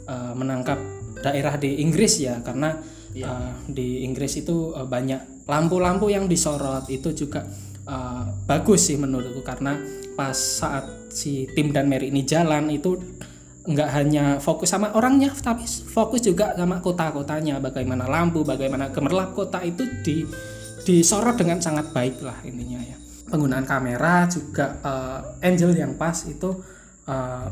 eh, 0.06 0.32
menangkap 0.38 0.78
daerah 1.18 1.58
di 1.58 1.82
Inggris 1.82 2.22
ya 2.22 2.38
karena 2.46 2.78
eh, 3.10 3.50
di 3.66 4.06
Inggris 4.06 4.38
itu 4.38 4.70
eh, 4.76 4.86
banyak 4.86 5.29
lampu-lampu 5.46 6.12
yang 6.12 6.26
disorot 6.26 6.88
itu 6.88 7.12
juga 7.14 7.44
eh, 7.86 8.24
bagus 8.44 8.90
sih 8.90 8.96
menurutku 9.00 9.40
karena 9.40 9.76
pas 10.14 10.36
saat 10.36 11.10
si 11.10 11.48
Tim 11.56 11.72
dan 11.72 11.88
Mary 11.88 12.12
ini 12.12 12.26
jalan 12.26 12.68
itu 12.70 12.98
nggak 13.60 13.90
hanya 13.92 14.24
fokus 14.40 14.72
sama 14.72 14.90
orangnya 14.96 15.30
tapi 15.36 15.68
fokus 15.68 16.24
juga 16.24 16.56
sama 16.56 16.80
kota-kotanya. 16.80 17.60
Bagaimana 17.60 18.08
lampu 18.08 18.44
bagaimana 18.44 18.88
gemerlap 18.90 19.36
kota 19.36 19.60
itu 19.60 19.84
di 20.04 20.24
disorot 20.80 21.36
dengan 21.36 21.60
sangat 21.60 21.92
baik 21.92 22.24
lah 22.24 22.40
intinya 22.44 22.80
ya. 22.80 22.96
Penggunaan 23.30 23.68
kamera 23.68 24.26
juga 24.26 24.80
eh, 24.80 25.48
angle 25.48 25.76
yang 25.76 25.94
pas 25.94 26.16
itu 26.26 26.50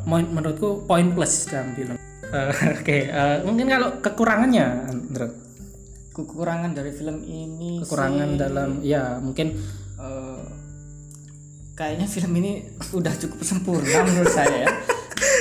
mon- 0.07 0.31
menurutku 0.31 0.87
poin 0.87 1.11
plus 1.11 1.51
dalam 1.51 1.75
film. 1.75 1.97
Eh, 2.29 2.53
oke 2.81 2.99
eh, 3.09 3.37
mungkin 3.45 3.67
kalau 3.73 3.89
kekurangannya 4.05 4.67
kekurangan 6.27 6.75
dari 6.75 6.91
film 6.91 7.23
ini 7.23 7.79
kekurangan 7.87 8.29
sih, 8.35 8.39
dalam 8.39 8.71
ya 8.83 9.23
mungkin 9.23 9.55
eh, 10.03 10.43
kayaknya 11.79 12.07
film 12.11 12.33
ini 12.43 12.67
udah 12.91 13.15
cukup 13.15 13.39
sempurna 13.47 13.99
menurut 14.09 14.33
saya 14.35 14.67
ya. 14.67 14.71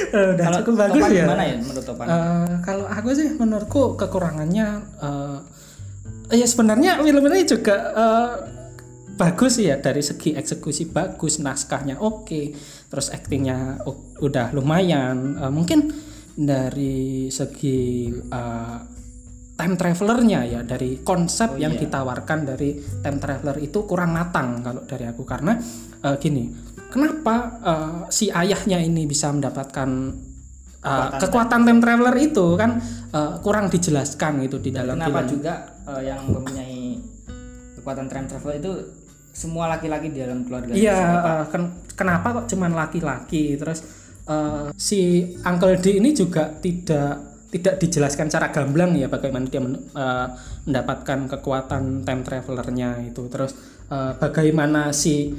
Eh, 0.08 0.28
udah 0.38 0.46
kalau 0.46 0.60
cukup 0.62 0.74
bagus 0.78 1.04
ya. 1.10 1.26
gimana 1.26 1.44
ya 1.46 1.56
menurut 1.58 1.86
Topan 1.86 2.06
Eh, 2.06 2.54
kalau 2.62 2.86
aku 2.86 3.10
sih 3.18 3.28
menurutku 3.34 3.82
kekurangannya 3.98 4.68
eh 5.02 5.40
ya 6.38 6.46
sebenarnya 6.46 7.02
film 7.02 7.24
ini 7.34 7.42
juga 7.50 7.76
eh, 7.98 8.32
bagus 9.18 9.58
ya. 9.58 9.82
Dari 9.82 10.06
segi 10.06 10.38
eksekusi 10.38 10.94
bagus 10.94 11.42
naskahnya 11.42 11.98
oke 11.98 12.54
terus 12.88 13.10
aktingnya 13.10 13.82
udah 14.22 14.54
lumayan. 14.54 15.42
Eh, 15.42 15.52
mungkin 15.52 15.90
dari 16.38 17.28
segi 17.34 18.14
eh, 18.14 18.78
time 19.58 19.74
travelernya 19.74 20.40
ya 20.46 20.62
dari 20.62 21.02
konsep 21.02 21.58
yang 21.58 21.74
ditawarkan 21.74 22.40
dari 22.46 22.78
time 23.02 23.18
traveler 23.18 23.58
itu 23.58 23.90
kurang 23.90 24.14
matang 24.14 24.62
kalau 24.62 24.86
dari 24.86 25.10
aku 25.10 25.26
karena 25.26 25.58
eh, 26.06 26.16
gini 26.22 26.46
kenapa 26.88 27.36
eh, 27.66 28.00
si 28.14 28.30
ayahnya 28.30 28.78
ini 28.78 29.10
bisa 29.10 29.34
mendapatkan 29.34 29.90
eh, 30.86 31.10
kekuatan 31.18 31.66
time 31.66 31.82
traveler 31.82 32.16
itu 32.22 32.54
kan 32.54 32.78
eh, 33.12 33.34
kurang 33.42 33.74
dijelaskan 33.74 34.46
gitu 34.46 34.62
di 34.62 34.70
dalam 34.70 34.96
Kenapa 35.02 35.26
film 35.26 35.42
juga 35.42 35.54
eh, 35.90 36.02
yang 36.06 36.22
mempunyai 36.30 37.02
kekuatan 37.82 38.06
time 38.08 38.28
travel 38.30 38.54
itu 38.56 38.72
semua 39.34 39.70
laki-laki 39.70 40.10
di 40.14 40.22
dalam 40.22 40.46
keluarga? 40.46 40.74
Iya, 40.74 40.98
eh, 41.02 41.46
ken- 41.50 41.74
kenapa 41.94 42.42
kok 42.42 42.46
cuman 42.54 42.78
laki-laki? 42.78 43.58
Terus 43.58 43.82
eh, 44.26 44.70
si 44.78 45.34
Uncle 45.42 45.82
D 45.82 45.98
ini 45.98 46.14
juga 46.14 46.50
tidak 46.58 47.37
tidak 47.48 47.80
dijelaskan 47.80 48.28
secara 48.28 48.52
gamblang 48.52 48.92
ya 49.00 49.08
bagaimana 49.08 49.48
dia 49.48 49.64
men- 49.64 49.80
eh, 49.96 50.28
mendapatkan 50.68 51.32
kekuatan 51.32 52.04
time 52.04 52.22
travelernya 52.24 53.08
itu. 53.08 53.28
Terus 53.32 53.56
eh, 53.88 54.14
bagaimana 54.20 54.92
si 54.92 55.32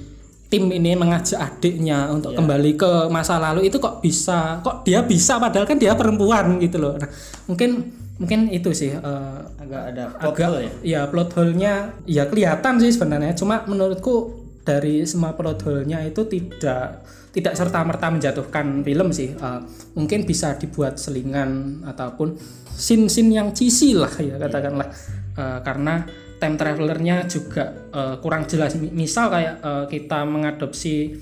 tim 0.49 0.65
ini 0.73 0.97
mengajak 0.97 1.37
adiknya 1.37 2.09
untuk 2.09 2.33
kembali 2.33 2.73
ke 2.81 3.12
masa 3.12 3.37
lalu 3.37 3.69
itu 3.69 3.77
kok 3.77 4.00
bisa 4.00 4.65
kok 4.65 4.81
dia 4.81 5.05
bisa 5.05 5.37
padahal 5.37 5.69
kan 5.69 5.77
dia 5.77 5.93
perempuan 5.93 6.57
gitu 6.57 6.81
loh. 6.81 6.97
Nah, 6.97 7.09
mungkin 7.45 7.93
mungkin 8.17 8.49
itu 8.50 8.73
sih 8.73 8.97
eh, 8.97 9.38
Agak 9.61 9.83
ada 9.93 10.05
plot 10.17 10.33
agak 10.33 10.47
hole 10.49 10.61
ya. 10.61 10.73
ya 10.83 11.00
plot 11.07 11.31
hole-nya 11.37 11.73
ya 12.09 12.25
kelihatan 12.27 12.81
sih 12.81 12.91
sebenarnya 12.91 13.37
cuma 13.37 13.62
menurutku 13.69 14.33
dari 14.65 15.05
semua 15.05 15.37
plot 15.37 15.61
hole-nya 15.69 16.00
itu 16.09 16.25
tidak 16.25 17.05
tidak 17.38 17.54
serta 17.54 17.80
merta 17.87 18.11
menjatuhkan 18.11 18.83
film 18.83 19.09
sih. 19.14 19.33
Eh, 19.33 19.61
mungkin 19.95 20.26
bisa 20.26 20.59
dibuat 20.59 20.99
selingan 20.99 21.83
ataupun 21.87 22.35
scene-scene 22.75 23.30
yang 23.30 23.54
cheesy 23.54 23.95
lah 23.95 24.11
ya 24.18 24.37
katakanlah. 24.37 24.90
Eh, 25.38 25.59
karena 25.62 26.02
time 26.42 26.59
travelernya 26.59 27.30
juga 27.30 27.90
eh, 27.95 28.16
kurang 28.18 28.50
jelas. 28.50 28.75
Mi- 28.75 28.90
misal 28.90 29.30
kayak 29.30 29.54
eh, 29.62 29.85
kita 29.87 30.26
mengadopsi 30.26 31.14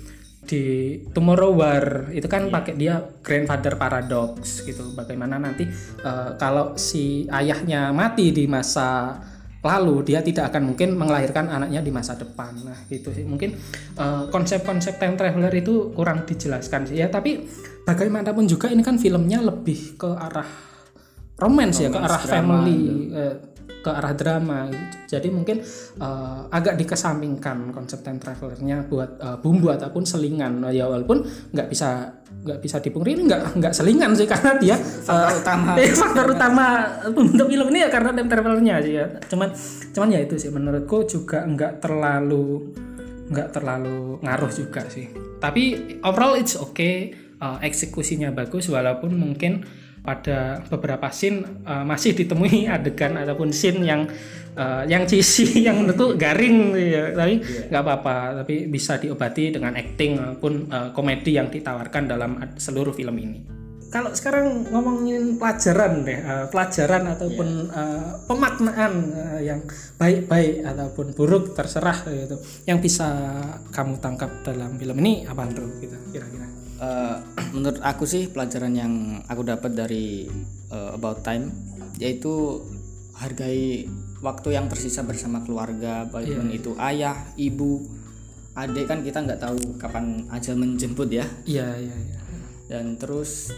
di 0.47 0.95
Tomorrow 1.11 1.59
War 1.59 2.15
itu 2.15 2.31
kan 2.31 2.47
pakai 2.47 2.79
dia 2.79 3.03
grandfather 3.21 3.75
paradox 3.75 4.63
gitu. 4.63 4.95
Bagaimana 4.97 5.37
nanti 5.37 5.69
eh, 6.03 6.31
kalau 6.41 6.79
si 6.81 7.27
ayahnya 7.29 7.93
mati 7.93 8.33
di 8.33 8.49
masa 8.49 9.21
lalu 9.67 10.07
dia 10.07 10.23
tidak 10.23 10.55
akan 10.55 10.73
mungkin 10.73 10.95
mengelahirkan 10.95 11.51
anaknya 11.51 11.83
di 11.83 11.91
masa 11.91 12.15
depan. 12.15 12.55
Nah 12.63 12.87
gitu 12.87 13.11
sih. 13.11 13.27
Mungkin 13.27 13.51
eh, 13.99 14.25
konsep-konsep 14.31 15.03
time 15.03 15.19
traveler 15.19 15.51
itu 15.51 15.91
kurang 15.91 16.23
dijelaskan 16.23 16.87
sih. 16.87 17.03
Ya 17.03 17.11
tapi 17.11 17.43
bagaimanapun 17.83 18.47
juga 18.47 18.71
ini 18.71 18.87
kan 18.87 19.03
filmnya 19.03 19.43
lebih 19.43 19.99
ke 19.99 20.11
arah 20.11 20.47
romance 21.37 21.85
ya 21.85 21.91
ke 21.91 21.99
arah 21.99 22.23
family 22.23 23.11
eh, 23.11 23.35
ke 23.83 23.91
arah 23.91 24.15
drama. 24.15 24.71
Jadi 25.07 25.29
mungkin 25.31 25.63
eh, 25.99 26.41
agak 26.51 26.79
dikesampingkan 26.79 27.75
konsep 27.75 28.07
time 28.07 28.23
travelernya 28.23 28.87
buat 28.87 29.11
eh, 29.19 29.39
bumbu 29.43 29.75
ataupun 29.75 30.07
selingan. 30.07 30.63
Ya 30.71 30.87
walaupun 30.87 31.27
nggak 31.55 31.69
bisa 31.71 32.23
nggak 32.47 32.63
bisa 32.63 32.79
dipungkiri 32.79 33.27
nggak 33.27 33.59
nggak 33.59 33.73
selingan 33.75 34.15
sih 34.15 34.31
karena 34.31 34.55
dia 34.63 34.79
Faktor 34.79 35.43
utama. 35.43 35.75
eh, 35.83 35.91
faktor 36.07 36.27
utama 36.31 36.67
untuk 37.11 37.51
film 37.51 37.67
ini 37.75 37.83
ya 37.83 37.91
karena 37.91 38.15
time 38.15 38.31
travelernya 38.31 38.75
sih 38.87 38.95
ya 38.95 39.07
cuman 39.27 39.49
cuman 39.91 40.09
ya 40.15 40.21
itu 40.23 40.39
sih 40.39 40.51
menurutku 40.55 41.03
juga 41.11 41.43
nggak 41.43 41.83
terlalu 41.83 42.71
nggak 43.27 43.49
terlalu 43.51 44.23
ngaruh 44.23 44.53
juga 44.55 44.87
sih 44.87 45.11
tapi 45.43 45.99
overall 46.07 46.39
it's 46.39 46.55
okay 46.55 47.27
Uh, 47.37 47.61
eksekusinya 47.61 48.33
bagus 48.33 48.73
walaupun 48.73 49.13
mungkin 49.13 49.61
pada 50.07 50.63
beberapa 50.71 51.11
scene 51.11 51.67
uh, 51.67 51.83
masih 51.83 52.15
ditemui 52.15 52.71
adegan 52.71 53.19
ataupun 53.19 53.51
scene 53.51 53.83
yang 53.83 54.07
uh, 54.57 54.83
yang 54.89 55.05
cheesy 55.05 55.59
yang 55.67 55.83
menurutku 55.83 56.17
garing 56.17 56.73
ya. 56.79 57.13
tapi 57.13 57.43
nggak 57.43 57.83
apa-apa 57.83 58.43
tapi 58.43 58.71
bisa 58.71 58.97
diobati 58.97 59.53
dengan 59.53 59.77
acting 59.77 60.17
maupun 60.17 60.71
uh, 60.71 60.91
komedi 60.95 61.37
yang 61.37 61.51
ditawarkan 61.53 62.03
dalam 62.09 62.39
seluruh 62.57 62.95
film 62.97 63.19
ini. 63.19 63.41
Kalau 63.87 64.11
sekarang 64.11 64.67
ngomongin 64.75 65.39
pelajaran 65.39 66.03
deh 66.03 66.19
uh, 66.19 66.47
pelajaran 66.51 67.07
ataupun 67.07 67.71
uh, 67.71 68.19
pemaknaan 68.27 68.93
uh, 69.15 69.41
yang 69.41 69.63
baik-baik 69.95 70.67
ataupun 70.67 71.15
buruk 71.15 71.55
terserah 71.55 72.03
gitu 72.11 72.37
yang 72.67 72.83
bisa 72.83 73.07
kamu 73.71 74.03
tangkap 74.03 74.43
dalam 74.43 74.75
film 74.75 74.99
ini 75.01 75.23
apa 75.25 75.47
bro 75.49 75.71
gitu 75.79 75.97
Eh, 76.77 77.17
menurut 77.57 77.81
aku 77.81 78.05
sih 78.05 78.29
pelajaran 78.29 78.77
yang 78.77 78.93
aku 79.25 79.41
dapat 79.49 79.73
dari 79.73 80.29
eh, 80.69 80.91
About 80.93 81.25
Time 81.25 81.49
yaitu 81.97 82.61
hargai 83.17 83.89
waktu 84.21 84.49
yang 84.53 84.69
tersisa 84.69 85.01
bersama 85.01 85.41
keluarga 85.41 86.05
baik 86.05 86.37
pun 86.37 86.49
itu 86.53 86.71
ayah, 86.77 87.17
ibu, 87.41 87.81
adik 88.53 88.85
kan 88.85 89.01
kita 89.01 89.25
nggak 89.25 89.41
tahu 89.41 89.81
kapan 89.81 90.29
ajal 90.29 90.61
menjemput 90.61 91.09
ya. 91.09 91.25
Iya 91.49 91.81
iya 91.81 91.97
iya. 91.97 92.19
Dan 92.69 93.01
terus 93.01 93.49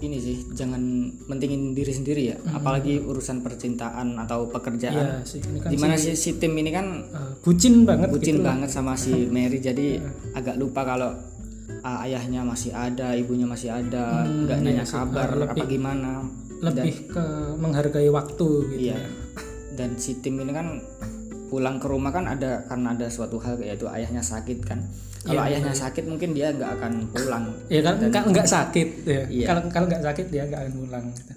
ini 0.00 0.22
sih 0.22 0.54
jangan 0.54 0.80
mentingin 1.26 1.74
diri 1.74 1.92
sendiri 1.92 2.22
ya 2.32 2.36
apalagi 2.54 3.02
urusan 3.02 3.42
percintaan 3.42 4.14
atau 4.14 4.46
pekerjaan. 4.46 4.94
Iya 4.94 5.26
sih 5.26 5.42
ini 5.42 5.58
kan 5.58 5.74
di 5.74 5.78
mana 5.82 5.98
si, 5.98 6.14
si 6.14 6.38
tim 6.38 6.54
ini 6.54 6.70
kan 6.70 6.86
uh, 7.10 7.34
bucin 7.42 7.82
banget 7.82 8.14
bucin 8.14 8.38
gitu 8.38 8.46
banget 8.46 8.70
sama 8.70 8.94
si 8.94 9.26
Mary 9.34 9.58
jadi 9.58 9.98
agak 10.38 10.54
lupa 10.54 10.86
kalau 10.86 11.10
ah, 11.84 12.04
ayahnya 12.04 12.44
masih 12.44 12.72
ada 12.72 13.16
ibunya 13.16 13.46
masih 13.48 13.72
ada 13.72 14.24
nggak 14.24 14.58
nanya 14.60 14.84
kabar 14.84 15.28
apa 15.36 15.64
gimana. 15.64 16.24
lebih 16.60 17.08
ke 17.08 17.24
menghargai 17.56 18.12
waktu 18.12 18.48
gitu 18.76 18.92
iya. 18.92 19.00
dan 19.80 19.96
si 19.96 20.20
tim 20.20 20.36
ini 20.44 20.52
kan 20.52 20.84
pulang 21.50 21.82
ke 21.82 21.90
rumah 21.90 22.14
kan 22.14 22.30
ada 22.30 22.62
karena 22.70 22.94
ada 22.94 23.10
suatu 23.10 23.42
hal 23.42 23.58
yaitu 23.58 23.90
ayahnya 23.90 24.22
sakit 24.22 24.62
kan. 24.62 24.78
Kalau 25.20 25.42
ayahnya 25.44 25.74
sakit 25.74 26.04
mungkin 26.08 26.32
dia 26.32 26.54
nggak 26.54 26.80
akan 26.80 26.92
pulang. 27.10 27.44
Ya 27.68 27.82
kan 27.82 27.98
kalau 28.14 28.30
nggak 28.30 28.48
sakit 28.48 28.88
ya. 29.04 29.22
Iya. 29.26 29.46
kalau 29.50 29.60
kalau 29.68 29.86
nggak 29.90 30.04
sakit 30.06 30.26
dia 30.30 30.46
nggak 30.46 30.60
akan 30.64 30.74
pulang 30.78 31.04
gitu. 31.12 31.32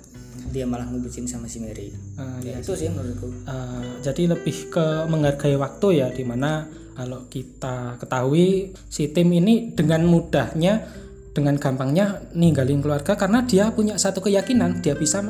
dia 0.54 0.70
malah 0.70 0.86
ngebucin 0.86 1.26
sama 1.26 1.50
si 1.50 1.58
Mary. 1.66 1.90
Uh, 2.14 2.38
ya, 2.46 2.62
itu 2.62 2.78
sih. 2.78 2.86
menurutku. 2.86 3.26
Uh, 3.50 3.82
jadi 4.06 4.38
lebih 4.38 4.70
ke 4.70 4.86
menghargai 5.10 5.58
waktu 5.58 5.88
ya 5.98 6.08
di 6.14 6.22
mana 6.22 6.70
kalau 6.94 7.26
kita 7.28 7.98
ketahui 7.98 8.74
si 8.90 9.10
tim 9.10 9.30
ini 9.34 9.74
dengan 9.74 10.06
mudahnya 10.06 10.86
dengan 11.34 11.58
gampangnya 11.58 12.22
ninggalin 12.38 12.80
keluarga 12.80 13.18
karena 13.18 13.42
dia 13.42 13.74
punya 13.74 13.98
satu 13.98 14.22
keyakinan 14.22 14.86
dia 14.86 14.94
bisa 14.94 15.26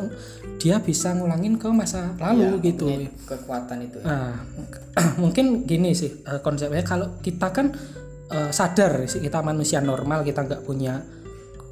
dia 0.60 0.84
bisa 0.84 1.16
ngulangin 1.16 1.56
ke 1.56 1.72
masa 1.72 2.12
lalu 2.20 2.60
gitu 2.60 2.92
Punya 2.92 3.12
kekuatan 3.24 3.78
itu 3.88 3.98
ya. 4.04 4.06
Nah, 4.06 4.36
mungkin 5.24 5.64
gini 5.64 5.96
sih 5.96 6.12
eh, 6.28 6.40
konsepnya 6.44 6.84
kalau 6.84 7.24
kita 7.24 7.56
kan 7.56 7.72
eh, 8.28 8.52
sadar 8.52 9.08
sih 9.08 9.24
kita 9.24 9.40
manusia 9.40 9.80
normal 9.80 10.28
kita 10.28 10.44
nggak 10.44 10.68
punya 10.68 11.00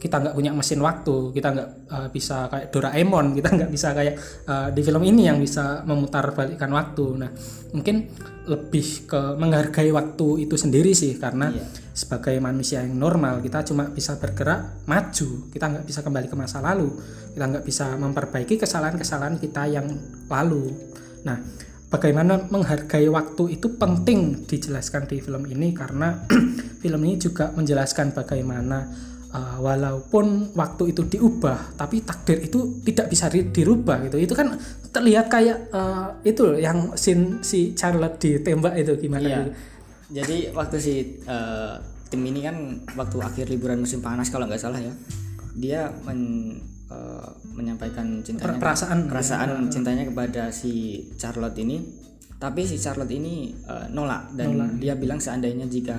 kita 0.01 0.17
nggak 0.17 0.33
punya 0.33 0.49
mesin 0.49 0.81
waktu 0.81 1.29
kita 1.29 1.47
nggak 1.53 1.69
eh, 1.93 2.07
bisa 2.09 2.49
kayak 2.49 2.73
Doraemon 2.73 3.37
kita 3.37 3.49
nggak 3.53 3.69
bisa 3.69 3.93
kayak 3.93 4.15
eh, 4.49 4.69
di 4.73 4.81
film 4.81 5.05
ini 5.05 5.29
yang 5.29 5.37
bisa 5.37 5.85
memutar 5.85 6.33
balikkan 6.33 6.73
waktu. 6.73 7.05
Nah 7.21 7.29
mungkin 7.69 8.09
lebih 8.49 9.05
ke 9.05 9.37
menghargai 9.37 9.93
waktu 9.93 10.49
itu 10.49 10.57
sendiri 10.57 10.97
sih 10.97 11.21
karena 11.21 11.53
sebagai 11.93 12.33
manusia 12.41 12.81
yang 12.81 12.97
normal 12.97 13.37
kita 13.45 13.61
cuma 13.61 13.93
bisa 13.93 14.17
bergerak 14.17 14.81
maju 14.89 15.29
kita 15.53 15.65
nggak 15.69 15.85
bisa 15.85 16.01
kembali 16.01 16.25
ke 16.25 16.35
masa 16.35 16.57
lalu 16.57 16.89
kita 17.37 17.45
nggak 17.45 17.65
bisa 17.67 17.93
memperbaiki 18.01 18.57
kesalahan-kesalahan 18.57 19.37
kita 19.37 19.69
yang 19.69 19.85
lalu. 20.25 20.73
Nah 21.21 21.37
bagaimana 21.93 22.49
menghargai 22.49 23.05
waktu 23.11 23.61
itu 23.61 23.77
penting 23.77 24.49
dijelaskan 24.49 25.05
di 25.05 25.21
film 25.21 25.45
ini 25.45 25.75
karena 25.77 26.25
film 26.81 27.01
ini 27.05 27.21
juga 27.21 27.53
menjelaskan 27.53 28.17
bagaimana 28.17 29.10
uh, 29.31 29.57
walaupun 29.59 30.51
waktu 30.53 30.91
itu 30.91 31.07
diubah 31.07 31.75
tapi 31.75 32.03
takdir 32.03 32.43
itu 32.43 32.79
tidak 32.83 33.07
bisa 33.07 33.27
di- 33.27 33.49
dirubah 33.49 34.07
gitu 34.07 34.19
itu 34.19 34.33
kan 34.35 34.55
terlihat 34.91 35.31
kayak 35.31 35.71
uh, 35.71 36.11
itu 36.21 36.43
loh, 36.43 36.59
yang 36.59 36.91
scene 36.99 37.39
si 37.39 37.71
Charlotte 37.73 38.19
ditembak 38.19 38.75
itu 38.75 38.91
gimana 38.99 39.23
Iya. 39.23 39.37
gitu. 39.39 39.51
Jadi 40.11 40.37
waktu 40.51 40.75
si 40.75 40.95
eh, 41.23 41.73
tim 42.11 42.19
ini 42.27 42.43
kan 42.43 42.55
waktu 42.99 43.15
akhir 43.23 43.47
liburan 43.47 43.79
musim 43.79 44.03
panas 44.03 44.27
kalau 44.27 44.43
nggak 44.43 44.59
salah 44.59 44.83
ya, 44.83 44.91
dia 45.55 45.87
men- 46.03 46.59
menyampaikan 47.55 48.19
cintanya 48.19 48.59
perasaan 48.59 49.07
perasaan 49.07 49.71
cintanya 49.71 50.03
kepada 50.03 50.51
si 50.51 51.07
Charlotte 51.15 51.55
ini. 51.55 51.79
Tapi 52.35 52.67
si 52.67 52.75
Charlotte 52.75 53.15
ini 53.15 53.55
eh, 53.55 53.87
nolak 53.95 54.35
dan 54.35 54.75
dia 54.75 54.99
bilang 54.99 55.23
seandainya 55.23 55.71
jika 55.71 55.95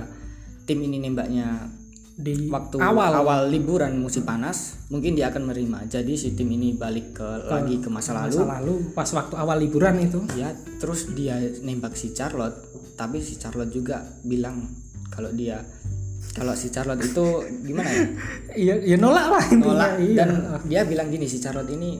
tim 0.69 0.85
ini 0.85 1.01
nembaknya 1.01 1.65
di 2.13 2.45
waktu 2.45 2.77
awal. 2.77 3.09
awal 3.19 3.41
liburan 3.47 3.97
musim 3.97 4.21
panas, 4.21 4.85
mungkin 4.87 5.13
dia 5.13 5.27
akan 5.27 5.49
menerima. 5.49 5.89
Jadi 5.89 6.13
si 6.13 6.33
tim 6.33 6.45
ini 6.47 6.71
balik 6.71 7.17
ke 7.17 7.27
lagi 7.43 7.81
ke 7.81 7.89
masa 7.89 8.13
lalu. 8.13 8.37
masa 8.37 8.53
lalu 8.53 8.73
pas 8.91 9.09
waktu 9.09 9.33
awal 9.33 9.57
liburan 9.57 9.97
itu. 9.97 10.21
Ya 10.33 10.53
terus 10.77 11.09
dia 11.11 11.35
nembak 11.59 11.93
si 11.93 12.11
Charlotte. 12.11 12.55
Tapi 12.93 13.17
si 13.17 13.35
Charlotte 13.35 13.69
juga 13.69 14.01
bilang 14.21 14.61
kalau 15.09 15.29
dia 15.29 15.57
kalau 16.31 16.53
si 16.53 16.69
Charlotte 16.69 17.01
itu 17.03 17.25
gimana 17.61 17.89
ya? 17.89 18.05
Iya 18.63 18.73
ya 18.83 18.97
nolak 18.97 19.25
lah 19.29 19.43
intinya 19.47 19.73
nolak. 19.73 19.91
iya. 19.99 20.15
dan 20.17 20.29
dia 20.63 20.81
bilang 20.85 21.09
gini 21.09 21.25
si 21.25 21.37
Charlotte 21.37 21.69
ini 21.69 21.97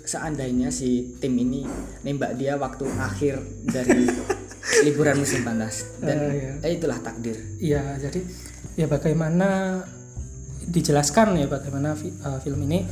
seandainya 0.00 0.68
si 0.68 1.16
tim 1.16 1.32
ini 1.32 1.64
nembak 2.00 2.36
dia 2.36 2.56
waktu 2.56 2.84
akhir 2.90 3.40
dari 3.64 4.04
liburan 4.84 5.16
musim 5.16 5.40
panas. 5.40 5.96
Dan 5.98 6.16
Eh, 6.16 6.32
iya. 6.34 6.52
eh, 6.60 6.70
itulah 6.76 7.00
takdir. 7.00 7.36
Iya, 7.56 7.96
jadi 7.98 8.20
ya 8.74 8.86
bagaimana 8.90 9.80
dijelaskan 10.64 11.38
ya 11.38 11.46
bagaimana 11.46 11.94
fi- 11.94 12.14
eh, 12.14 12.38
film 12.42 12.60
ini 12.66 12.82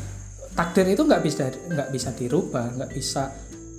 takdir 0.52 0.84
itu 0.92 1.02
nggak 1.02 1.22
bisa 1.24 1.48
nggak 1.48 1.88
bisa 1.90 2.08
dirubah, 2.12 2.66
nggak 2.76 2.90
bisa 2.92 3.32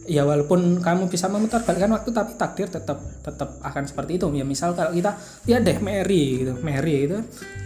ya 0.04 0.28
walaupun 0.28 0.84
kamu 0.84 1.08
bisa 1.08 1.32
memutarbalikkan 1.32 1.88
waktu 1.96 2.12
tapi 2.12 2.36
takdir 2.36 2.68
tetap 2.68 3.00
tetap 3.24 3.56
akan 3.63 3.84
seperti 3.88 4.20
itu. 4.20 4.28
Ya 4.36 4.44
misal 4.44 4.76
kalau 4.76 4.92
kita 4.92 5.16
ya 5.48 5.63
deh 5.63 5.80
Mary 5.80 6.44
gitu 6.44 6.60
Mary 6.60 7.08
itu 7.08 7.18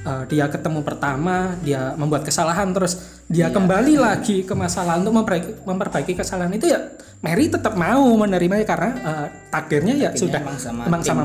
eh, 0.05 0.23
dia 0.29 0.45
ketemu 0.51 0.83
pertama 0.85 1.55
dia 1.63 1.95
membuat 1.97 2.27
kesalahan 2.27 2.69
terus 2.75 3.17
dia 3.27 3.51
kembali 3.51 3.99
lagi 3.99 4.47
ke 4.47 4.53
masa 4.55 4.87
lalu 4.87 5.07
untuk 5.07 5.15
memperbaiki, 5.23 5.51
memperbaiki 5.67 6.13
kesalahan 6.15 6.53
itu 6.53 6.69
ya 6.69 6.79
Mary 7.25 7.49
tetap 7.49 7.73
mau 7.73 8.05
menerimanya 8.19 8.67
karena 8.67 8.91
eh, 9.01 9.27
takdirnya 9.49 9.95
ya 9.97 10.09
sudah 10.13 10.43
emang 10.43 10.59
sama 10.59 10.81
emang 10.85 11.01
sama 11.01 11.23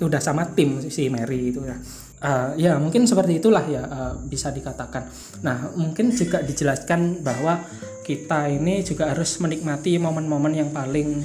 udah 0.00 0.20
sama 0.22 0.42
tim 0.54 0.80
si 0.88 1.12
Mary 1.12 1.52
itu 1.52 1.60
ya 1.66 1.76
Eh, 2.24 2.50
ya 2.56 2.80
mungkin 2.80 3.04
seperti 3.04 3.36
itulah 3.36 3.68
ya 3.68 3.84
eh, 3.84 4.14
bisa 4.24 4.48
dikatakan. 4.48 5.04
Nah 5.44 5.76
mungkin 5.76 6.08
juga 6.08 6.40
dijelaskan 6.40 7.20
bahwa 7.20 7.60
kita 8.00 8.48
ini 8.48 8.80
juga 8.80 9.12
harus 9.12 9.36
menikmati 9.44 10.00
momen-momen 10.00 10.56
yang 10.56 10.70
paling 10.72 11.20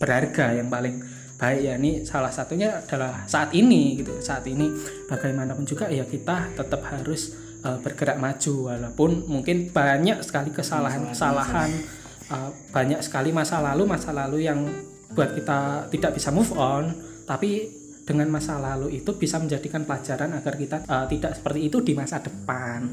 berharga 0.00 0.56
yang 0.56 0.72
paling 0.72 1.04
baik. 1.36 1.60
Ya 1.60 1.76
ini 1.76 2.00
salah 2.08 2.32
satunya 2.32 2.80
adalah 2.80 3.28
saat 3.28 3.52
ini 3.52 4.00
gitu 4.00 4.16
saat 4.24 4.48
ini 4.48 4.72
bagaimanapun 5.12 5.68
juga 5.68 5.92
ya 5.92 6.08
kita 6.08 6.56
tetap 6.56 6.80
harus 6.96 7.36
eh, 7.60 7.78
bergerak 7.84 8.16
maju. 8.16 8.72
Walaupun 8.72 9.28
mungkin 9.28 9.68
banyak 9.68 10.24
sekali 10.24 10.48
kesalahan-kesalahan 10.48 11.70
eh, 12.32 12.50
banyak 12.72 13.04
sekali 13.04 13.36
masa 13.36 13.60
lalu 13.60 13.84
masa 13.84 14.16
lalu 14.16 14.48
yang 14.48 14.64
buat 15.12 15.36
kita 15.36 15.92
tidak 15.92 16.16
bisa 16.16 16.32
move 16.32 16.56
on. 16.56 16.88
Tapi 17.28 17.77
dengan 18.08 18.32
masa 18.32 18.56
lalu 18.56 19.04
itu 19.04 19.12
bisa 19.20 19.36
menjadikan 19.36 19.84
pelajaran 19.84 20.32
agar 20.32 20.56
kita 20.56 20.76
eh, 20.88 21.06
tidak 21.12 21.36
seperti 21.36 21.60
itu 21.68 21.84
di 21.84 21.92
masa 21.92 22.24
depan. 22.24 22.88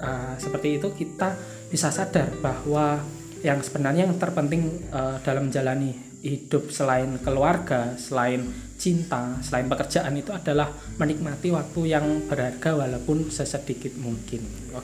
Eh, 0.00 0.34
seperti 0.40 0.80
itu 0.80 0.88
kita 0.96 1.36
bisa 1.68 1.92
sadar 1.92 2.32
bahwa 2.40 2.96
yang 3.44 3.60
sebenarnya 3.60 4.08
yang 4.08 4.16
terpenting 4.16 4.88
eh, 4.88 5.20
dalam 5.20 5.52
menjalani 5.52 5.92
hidup 6.24 6.72
selain 6.72 7.20
keluarga 7.20 7.92
selain 8.00 8.48
cinta 8.80 9.36
selain 9.44 9.68
pekerjaan 9.68 10.16
itu 10.16 10.32
adalah 10.32 10.72
menikmati 10.96 11.52
waktu 11.52 11.92
yang 11.92 12.24
berharga 12.24 12.72
walaupun 12.72 13.28
sesedikit 13.28 13.92
mungkin. 14.00 14.40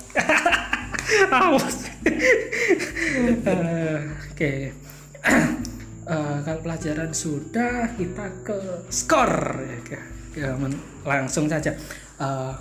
Oke. 4.30 4.76
Eh, 6.08 6.38
kalau 6.42 6.60
pelajaran 6.64 7.12
sudah, 7.12 7.92
kita 7.94 8.24
ke 8.40 8.56
skor 8.88 9.32
ya. 9.60 9.78
Ke- 9.84 10.06
ke- 10.32 10.56
men- 10.56 10.80
langsung 11.04 11.44
saja. 11.44 11.76
Eh, 12.20 12.52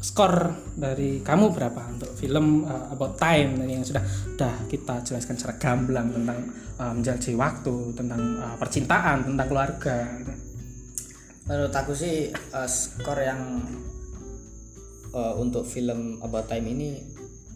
skor 0.00 0.56
dari 0.72 1.20
kamu 1.20 1.52
berapa 1.52 1.92
untuk 1.92 2.08
film 2.16 2.64
eh, 2.64 2.92
About 2.92 3.20
Time 3.20 3.60
yang 3.68 3.84
sudah 3.84 4.00
sudah 4.00 4.54
kita 4.66 5.04
jelaskan 5.04 5.36
secara 5.36 5.54
gamblang 5.60 6.08
tentang 6.08 6.38
eh, 6.80 6.92
menjadi 6.92 7.36
waktu, 7.36 7.76
tentang 7.92 8.20
eh, 8.40 8.56
percintaan, 8.56 9.16
tentang 9.24 9.48
keluarga. 9.48 9.96
menurut 11.46 11.70
aku 11.70 11.94
sih 11.94 12.26
eh, 12.32 12.68
skor 12.68 13.20
yang 13.20 13.60
eh, 15.12 15.34
untuk 15.36 15.68
film 15.68 16.18
About 16.24 16.48
Time 16.48 16.66
ini 16.66 16.90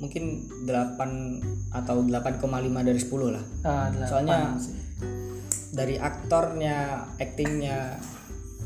mungkin 0.00 0.48
8 0.64 1.76
atau 1.76 2.00
8,5 2.00 2.40
dari 2.80 2.96
10 2.96 3.36
lah 3.36 3.44
delapan 3.92 4.08
Soalnya 4.08 4.38
sih. 4.56 4.72
Dari 5.70 5.96
aktornya, 5.96 7.10
aktingnya, 7.18 7.98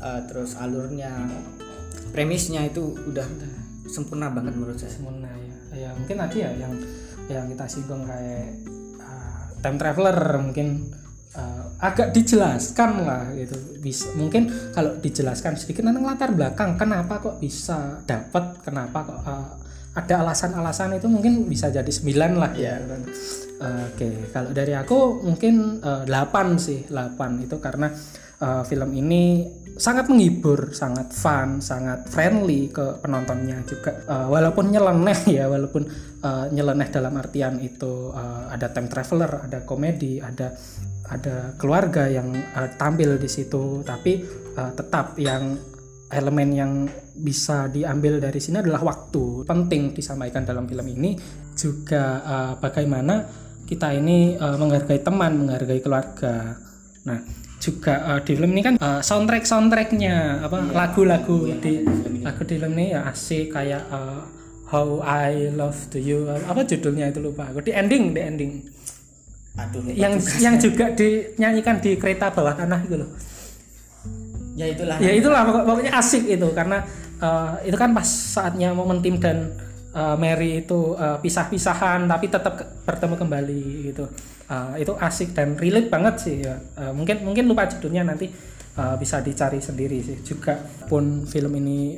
eh, 0.01 0.21
terus 0.25 0.57
alurnya, 0.57 1.13
premisnya 2.09 2.65
itu 2.65 2.95
udah 3.05 3.27
sempurna 3.89 4.31
banget 4.33 4.53
menurut 4.57 4.77
saya. 4.79 4.91
sempurna 4.91 5.29
ya. 5.29 5.55
Ya 5.75 5.89
mungkin 5.93 6.17
nanti 6.17 6.41
ya 6.41 6.51
yang 6.55 6.73
yang 7.27 7.45
kita 7.51 7.65
singgung 7.67 8.05
kayak 8.05 8.63
uh, 9.01 9.51
time 9.59 9.77
traveler 9.81 10.17
mungkin 10.39 10.93
uh, 11.35 11.65
agak 11.83 12.15
dijelaskan 12.15 13.05
lah 13.05 13.29
gitu. 13.35 13.57
Bisa 13.81 14.13
mungkin 14.15 14.49
kalau 14.71 14.97
dijelaskan 14.97 15.59
sedikit 15.59 15.85
tentang 15.85 16.05
latar 16.05 16.31
belakang 16.31 16.79
kenapa 16.79 17.21
kok 17.21 17.37
bisa 17.41 18.01
dapat 18.07 18.61
kenapa 18.63 18.97
kok 19.03 19.19
uh, 19.25 19.49
ada 19.95 20.27
alasan-alasan 20.27 20.99
itu 20.99 21.07
mungkin 21.07 21.47
bisa 21.47 21.71
jadi 21.71 21.91
sembilan 21.91 22.31
lah. 22.35 22.51
Ya 22.55 22.79
Oke, 23.65 24.29
kalau 24.29 24.51
dari 24.53 24.73
aku 24.77 25.23
mungkin 25.25 25.81
uh, 25.81 26.03
8 26.07 26.57
sih, 26.61 26.85
8 26.87 27.45
itu 27.45 27.57
karena 27.57 27.89
uh, 28.41 28.63
film 28.67 28.91
ini 28.93 29.45
sangat 29.75 30.07
menghibur, 30.07 30.71
sangat 30.71 31.11
fun, 31.11 31.59
sangat 31.59 32.07
friendly 32.07 32.71
ke 32.71 33.03
penontonnya 33.03 33.59
juga. 33.67 33.91
Uh, 34.07 34.27
walaupun 34.31 34.71
nyeleneh 34.71 35.19
ya, 35.27 35.51
walaupun 35.51 35.83
uh, 36.23 36.47
nyeleneh 36.51 36.87
dalam 36.91 37.15
artian 37.19 37.59
itu 37.59 38.11
uh, 38.15 38.47
ada 38.51 38.71
time 38.71 38.87
traveler, 38.87 39.47
ada 39.47 39.67
komedi, 39.67 40.23
ada 40.23 40.55
ada 41.05 41.53
keluarga 41.59 42.09
yang 42.09 42.33
uh, 42.33 42.69
tampil 42.79 43.19
di 43.19 43.29
situ, 43.29 43.83
tapi 43.85 44.23
uh, 44.57 44.71
tetap 44.73 45.19
yang 45.19 45.59
elemen 46.09 46.49
yang 46.53 46.71
bisa 47.15 47.67
diambil 47.67 48.23
dari 48.23 48.39
sini 48.39 48.63
adalah 48.63 48.81
waktu. 48.83 49.43
Penting 49.43 49.91
disampaikan 49.91 50.47
dalam 50.47 50.63
film 50.69 50.87
ini 50.87 51.19
juga 51.55 52.23
uh, 52.23 52.53
bagaimana 52.59 53.44
kita 53.65 53.93
ini 53.97 54.37
uh, 54.37 54.55
menghargai 54.57 55.01
teman, 55.01 55.45
menghargai 55.45 55.81
keluarga. 55.81 56.57
Nah, 57.05 57.19
juga 57.61 57.95
uh, 58.13 58.19
di 58.21 58.37
film 58.37 58.51
ini 58.53 58.61
kan 58.61 58.75
uh, 58.77 59.01
soundtrack 59.01 59.43
soundtracknya 59.47 60.45
apa 60.45 60.69
lagu-lagu 60.69 61.49
di 61.57 61.81
lagu 62.21 62.41
di 62.45 62.55
film 62.61 62.71
ini 62.77 62.93
ya 62.93 63.09
asik 63.09 63.57
kayak 63.57 63.89
uh, 63.89 64.21
How 64.69 65.01
I 65.01 65.49
Love 65.53 65.89
to 65.93 65.97
You 65.97 66.29
apa 66.29 66.61
judulnya 66.65 67.09
itu 67.09 67.21
lupa 67.21 67.49
aku 67.49 67.65
di 67.65 67.71
ending 67.73 68.13
di 68.13 68.21
ending 68.21 68.51
Aduh, 69.55 69.87
yang 69.95 70.19
juga. 70.19 70.35
yang 70.43 70.55
juga 70.59 70.85
dinyanyikan 70.91 71.79
di 71.79 71.95
kereta 71.95 72.27
bawah 72.27 72.53
tanah 72.53 72.79
itu 72.83 72.95
loh 72.99 73.09
ya 74.55 74.65
itulah. 74.71 74.97
ya 74.99 75.11
itulah 75.15 75.41
pokok- 75.47 75.65
pokoknya 75.67 75.91
asik 75.95 76.23
itu 76.27 76.47
karena 76.51 76.83
eh, 77.23 77.51
itu 77.71 77.77
kan 77.79 77.91
pas 77.95 78.07
saatnya 78.07 78.75
momen 78.75 78.99
tim 78.99 79.15
dan 79.19 79.51
eh, 79.95 80.15
Mary 80.19 80.61
itu 80.67 80.93
eh, 80.99 81.17
pisah-pisahan 81.23 82.03
tapi 82.05 82.27
tetap 82.27 82.53
ke- 82.59 82.67
bertemu 82.83 83.15
kembali 83.15 83.63
gitu. 83.89 84.05
Eh, 84.45 84.85
itu 84.85 84.93
asik 84.99 85.33
dan 85.33 85.55
relate 85.57 85.89
banget 85.89 86.15
sih 86.21 86.35
ya. 86.43 86.59
Eh, 86.77 86.91
mungkin 86.91 87.23
mungkin 87.25 87.47
lupa 87.47 87.65
judulnya 87.65 88.03
nanti 88.05 88.27
eh, 88.75 88.95
bisa 88.99 89.23
dicari 89.23 89.63
sendiri 89.63 89.97
sih. 90.03 90.17
Juga 90.21 90.59
pun 90.85 91.23
film 91.25 91.55
ini 91.57 91.97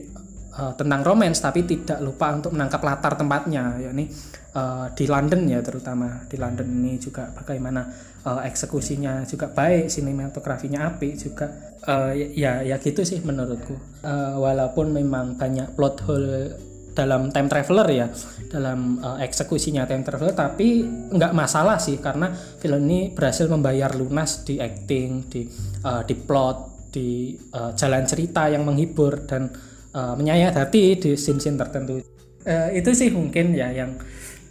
eh, 0.53 0.73
tentang 0.77 1.01
romance 1.03 1.41
tapi 1.41 1.65
tidak 1.65 1.99
lupa 2.05 2.37
untuk 2.37 2.53
menangkap 2.55 2.81
latar 2.85 3.17
tempatnya 3.19 3.81
yakni 3.81 4.07
eh, 4.55 4.85
di 4.95 5.05
London 5.09 5.41
ya 5.49 5.59
terutama. 5.65 6.23
Di 6.29 6.37
London 6.39 6.69
ini 6.69 6.95
juga 7.01 7.27
bagaimana 7.33 7.83
eh, 8.23 8.41
eksekusinya 8.47 9.27
juga 9.27 9.49
baik 9.51 9.91
sinematografinya 9.91 10.87
apik 10.93 11.13
juga. 11.19 11.49
Eh, 11.87 12.35
ya 12.35 12.63
ya 12.63 12.79
gitu 12.79 13.03
sih 13.03 13.19
menurutku. 13.25 13.75
Eh, 14.07 14.35
walaupun 14.39 14.95
memang 14.95 15.35
banyak 15.35 15.75
plot 15.75 15.97
hole 16.07 16.66
dalam 16.97 17.29
time 17.29 17.45
traveler 17.45 17.87
ya 17.93 18.07
dalam 18.49 18.97
eh, 18.97 19.29
eksekusinya 19.29 19.85
time 19.85 20.01
traveler 20.01 20.33
tapi 20.33 20.81
nggak 21.13 21.37
masalah 21.37 21.77
sih 21.77 22.01
karena 22.01 22.33
film 22.33 22.81
ini 22.89 23.13
berhasil 23.13 23.45
membayar 23.45 23.93
lunas 23.93 24.41
di 24.41 24.57
acting 24.57 25.29
di 25.29 25.45
eh, 25.85 26.01
di 26.09 26.15
plot 26.17 26.89
di 26.89 27.37
eh, 27.37 27.71
jalan 27.77 28.03
cerita 28.09 28.49
yang 28.49 28.65
menghibur 28.65 29.29
dan 29.29 29.53
eh, 29.93 30.13
menyayat 30.17 30.57
hati 30.57 30.97
di 30.97 31.13
scene-scene 31.13 31.59
tertentu. 31.61 32.01
Eh, 32.47 32.81
itu 32.81 32.89
sih 32.97 33.13
mungkin 33.13 33.53
ya 33.53 33.69
yang 33.69 33.93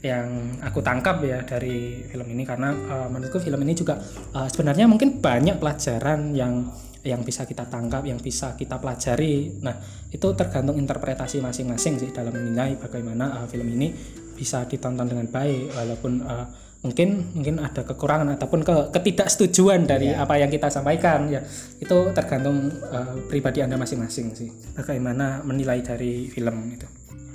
yang 0.04 0.54
aku 0.62 0.84
tangkap 0.84 1.18
ya 1.26 1.42
dari 1.42 2.06
film 2.06 2.28
ini 2.30 2.46
karena 2.46 2.70
eh, 2.70 3.08
menurutku 3.10 3.42
film 3.42 3.58
ini 3.66 3.74
juga 3.74 3.98
eh, 4.36 4.48
sebenarnya 4.52 4.86
mungkin 4.86 5.18
banyak 5.18 5.58
pelajaran 5.58 6.30
yang 6.36 6.70
yang 7.06 7.22
bisa 7.22 7.46
kita 7.46 7.70
tangkap, 7.70 8.02
yang 8.02 8.18
bisa 8.18 8.58
kita 8.58 8.82
pelajari. 8.82 9.62
Nah, 9.62 9.78
itu 10.10 10.26
tergantung 10.34 10.76
interpretasi 10.76 11.38
masing-masing 11.38 12.02
sih 12.02 12.10
dalam 12.10 12.34
menilai 12.34 12.74
bagaimana 12.74 13.42
eh, 13.42 13.46
film 13.46 13.70
ini 13.70 13.94
bisa 14.36 14.68
ditonton 14.68 15.08
dengan 15.08 15.30
baik 15.30 15.72
walaupun 15.72 16.12
eh, 16.26 16.46
mungkin 16.84 17.08
mungkin 17.32 17.56
ada 17.62 17.82
kekurangan 17.82 18.36
ataupun 18.36 18.60
ke, 18.62 18.74
ketidaksetujuan 18.92 19.88
dari 19.88 20.12
apa 20.12 20.36
yang 20.36 20.50
kita 20.50 20.68
sampaikan 20.68 21.30
ya. 21.30 21.40
Itu 21.78 22.10
tergantung 22.10 22.68
eh, 22.68 23.14
pribadi 23.30 23.62
Anda 23.62 23.78
masing-masing 23.78 24.26
sih. 24.34 24.50
Bagaimana 24.74 25.46
menilai 25.46 25.80
dari 25.86 26.26
film 26.26 26.74
itu. 26.74 26.86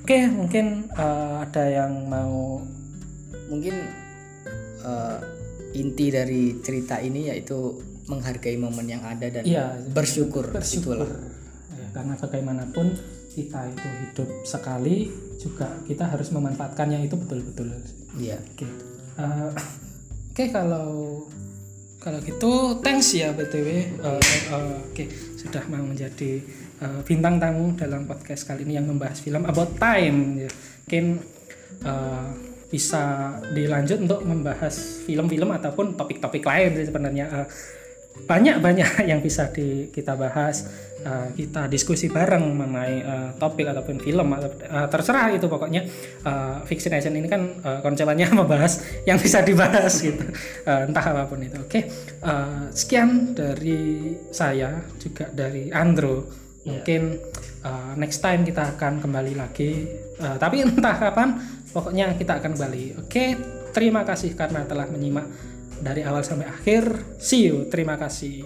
Oke, 0.04 0.28
mungkin 0.28 0.92
eh, 0.92 1.36
ada 1.48 1.64
yang 1.72 2.12
mau 2.12 2.60
Mungkin 3.52 3.76
eh, 4.88 5.20
inti 5.76 6.08
dari 6.08 6.56
cerita 6.64 7.04
ini 7.04 7.28
yaitu 7.28 7.76
menghargai 8.12 8.60
momen 8.60 8.84
yang 8.92 9.04
ada 9.08 9.32
dan 9.32 9.44
Iya, 9.48 9.80
bersyukur, 9.96 10.52
bersyukur. 10.52 11.00
Itulah. 11.00 11.12
Ya, 11.80 11.88
karena 11.96 12.14
bagaimanapun 12.20 12.88
kita 13.32 13.64
itu 13.72 13.88
hidup 13.88 14.30
sekali 14.44 15.08
juga 15.40 15.72
kita 15.88 16.04
harus 16.12 16.28
memanfaatkannya 16.36 17.08
itu 17.08 17.16
betul-betul. 17.16 17.72
Iya. 18.20 18.36
oke. 18.38 18.68
Eh, 19.16 19.52
oke 20.36 20.44
kalau 20.52 20.90
kalau 22.02 22.18
gitu 22.26 22.82
thanks 22.82 23.14
ya 23.14 23.32
btw 23.32 23.68
Eh, 23.72 24.22
eh, 24.52 24.76
oke 24.84 25.06
sudah 25.40 25.64
mau 25.72 25.86
menjadi 25.86 26.44
eh, 26.84 27.00
bintang 27.08 27.40
tamu 27.40 27.72
dalam 27.80 28.04
podcast 28.04 28.44
kali 28.44 28.68
ini 28.68 28.76
yang 28.76 28.86
membahas 28.92 29.24
film 29.24 29.48
about 29.48 29.80
time. 29.80 30.44
Ya 30.44 30.52
mungkin 30.86 31.24
eh, 31.88 32.28
bisa 32.68 33.36
dilanjut 33.56 34.00
untuk 34.04 34.24
membahas 34.28 35.04
film-film 35.08 35.52
ataupun 35.56 35.96
topik-topik 35.96 36.44
lain 36.44 36.76
sebenarnya. 36.84 37.26
Eh, 37.32 37.48
banyak 38.28 38.58
banyak 38.62 38.90
yang 39.10 39.20
bisa 39.20 39.50
di, 39.52 39.90
kita 39.92 40.16
bahas 40.16 40.68
Eh, 41.02 41.28
kita 41.34 41.66
diskusi 41.66 42.14
bareng 42.14 42.54
mengenai 42.54 42.96
eh, 43.02 43.30
topik 43.42 43.66
ataupun 43.66 43.98
film 43.98 44.38
atau 44.38 44.54
eh, 44.54 44.86
terserah 44.86 45.34
itu 45.34 45.50
pokoknya. 45.50 45.82
Eh, 46.22 46.58
Fiction 46.70 46.94
Nation 46.94 47.18
ini 47.18 47.26
kan 47.26 47.42
eh, 47.58 47.80
konsepnya 47.82 48.30
membahas 48.38 48.86
yang 49.10 49.18
bisa 49.18 49.42
dibahas 49.42 49.98
gitu. 49.98 50.22
Eh, 50.62 50.82
entah 50.86 51.02
apa 51.02 51.26
pun 51.26 51.42
itu. 51.42 51.58
Oke 51.58 51.90
Eh, 52.22 52.66
sekian 52.70 53.34
dari 53.34 54.14
saya 54.30 54.78
juga 55.02 55.26
dari 55.34 55.74
Andro. 55.74 56.30
Mungkin 56.70 57.02
eh, 57.66 57.92
next 57.98 58.22
time 58.22 58.46
kita 58.46 58.78
akan 58.78 59.02
kembali 59.02 59.34
lagi. 59.34 59.90
Eh, 60.22 60.38
tapi 60.38 60.62
entah 60.70 61.02
kapan 61.02 61.34
pokoknya 61.74 62.14
kita 62.14 62.38
akan 62.38 62.54
kembali. 62.54 63.02
Oke 63.02 63.42
terima 63.74 64.06
kasih 64.06 64.38
karena 64.38 64.70
telah 64.70 64.86
menyimak 64.86 65.26
dari 65.82 66.06
awal 66.06 66.24
sampai 66.24 66.48
akhir. 66.48 67.18
See 67.18 67.50
you. 67.50 67.68
Terima 67.68 67.98
kasih 68.00 68.46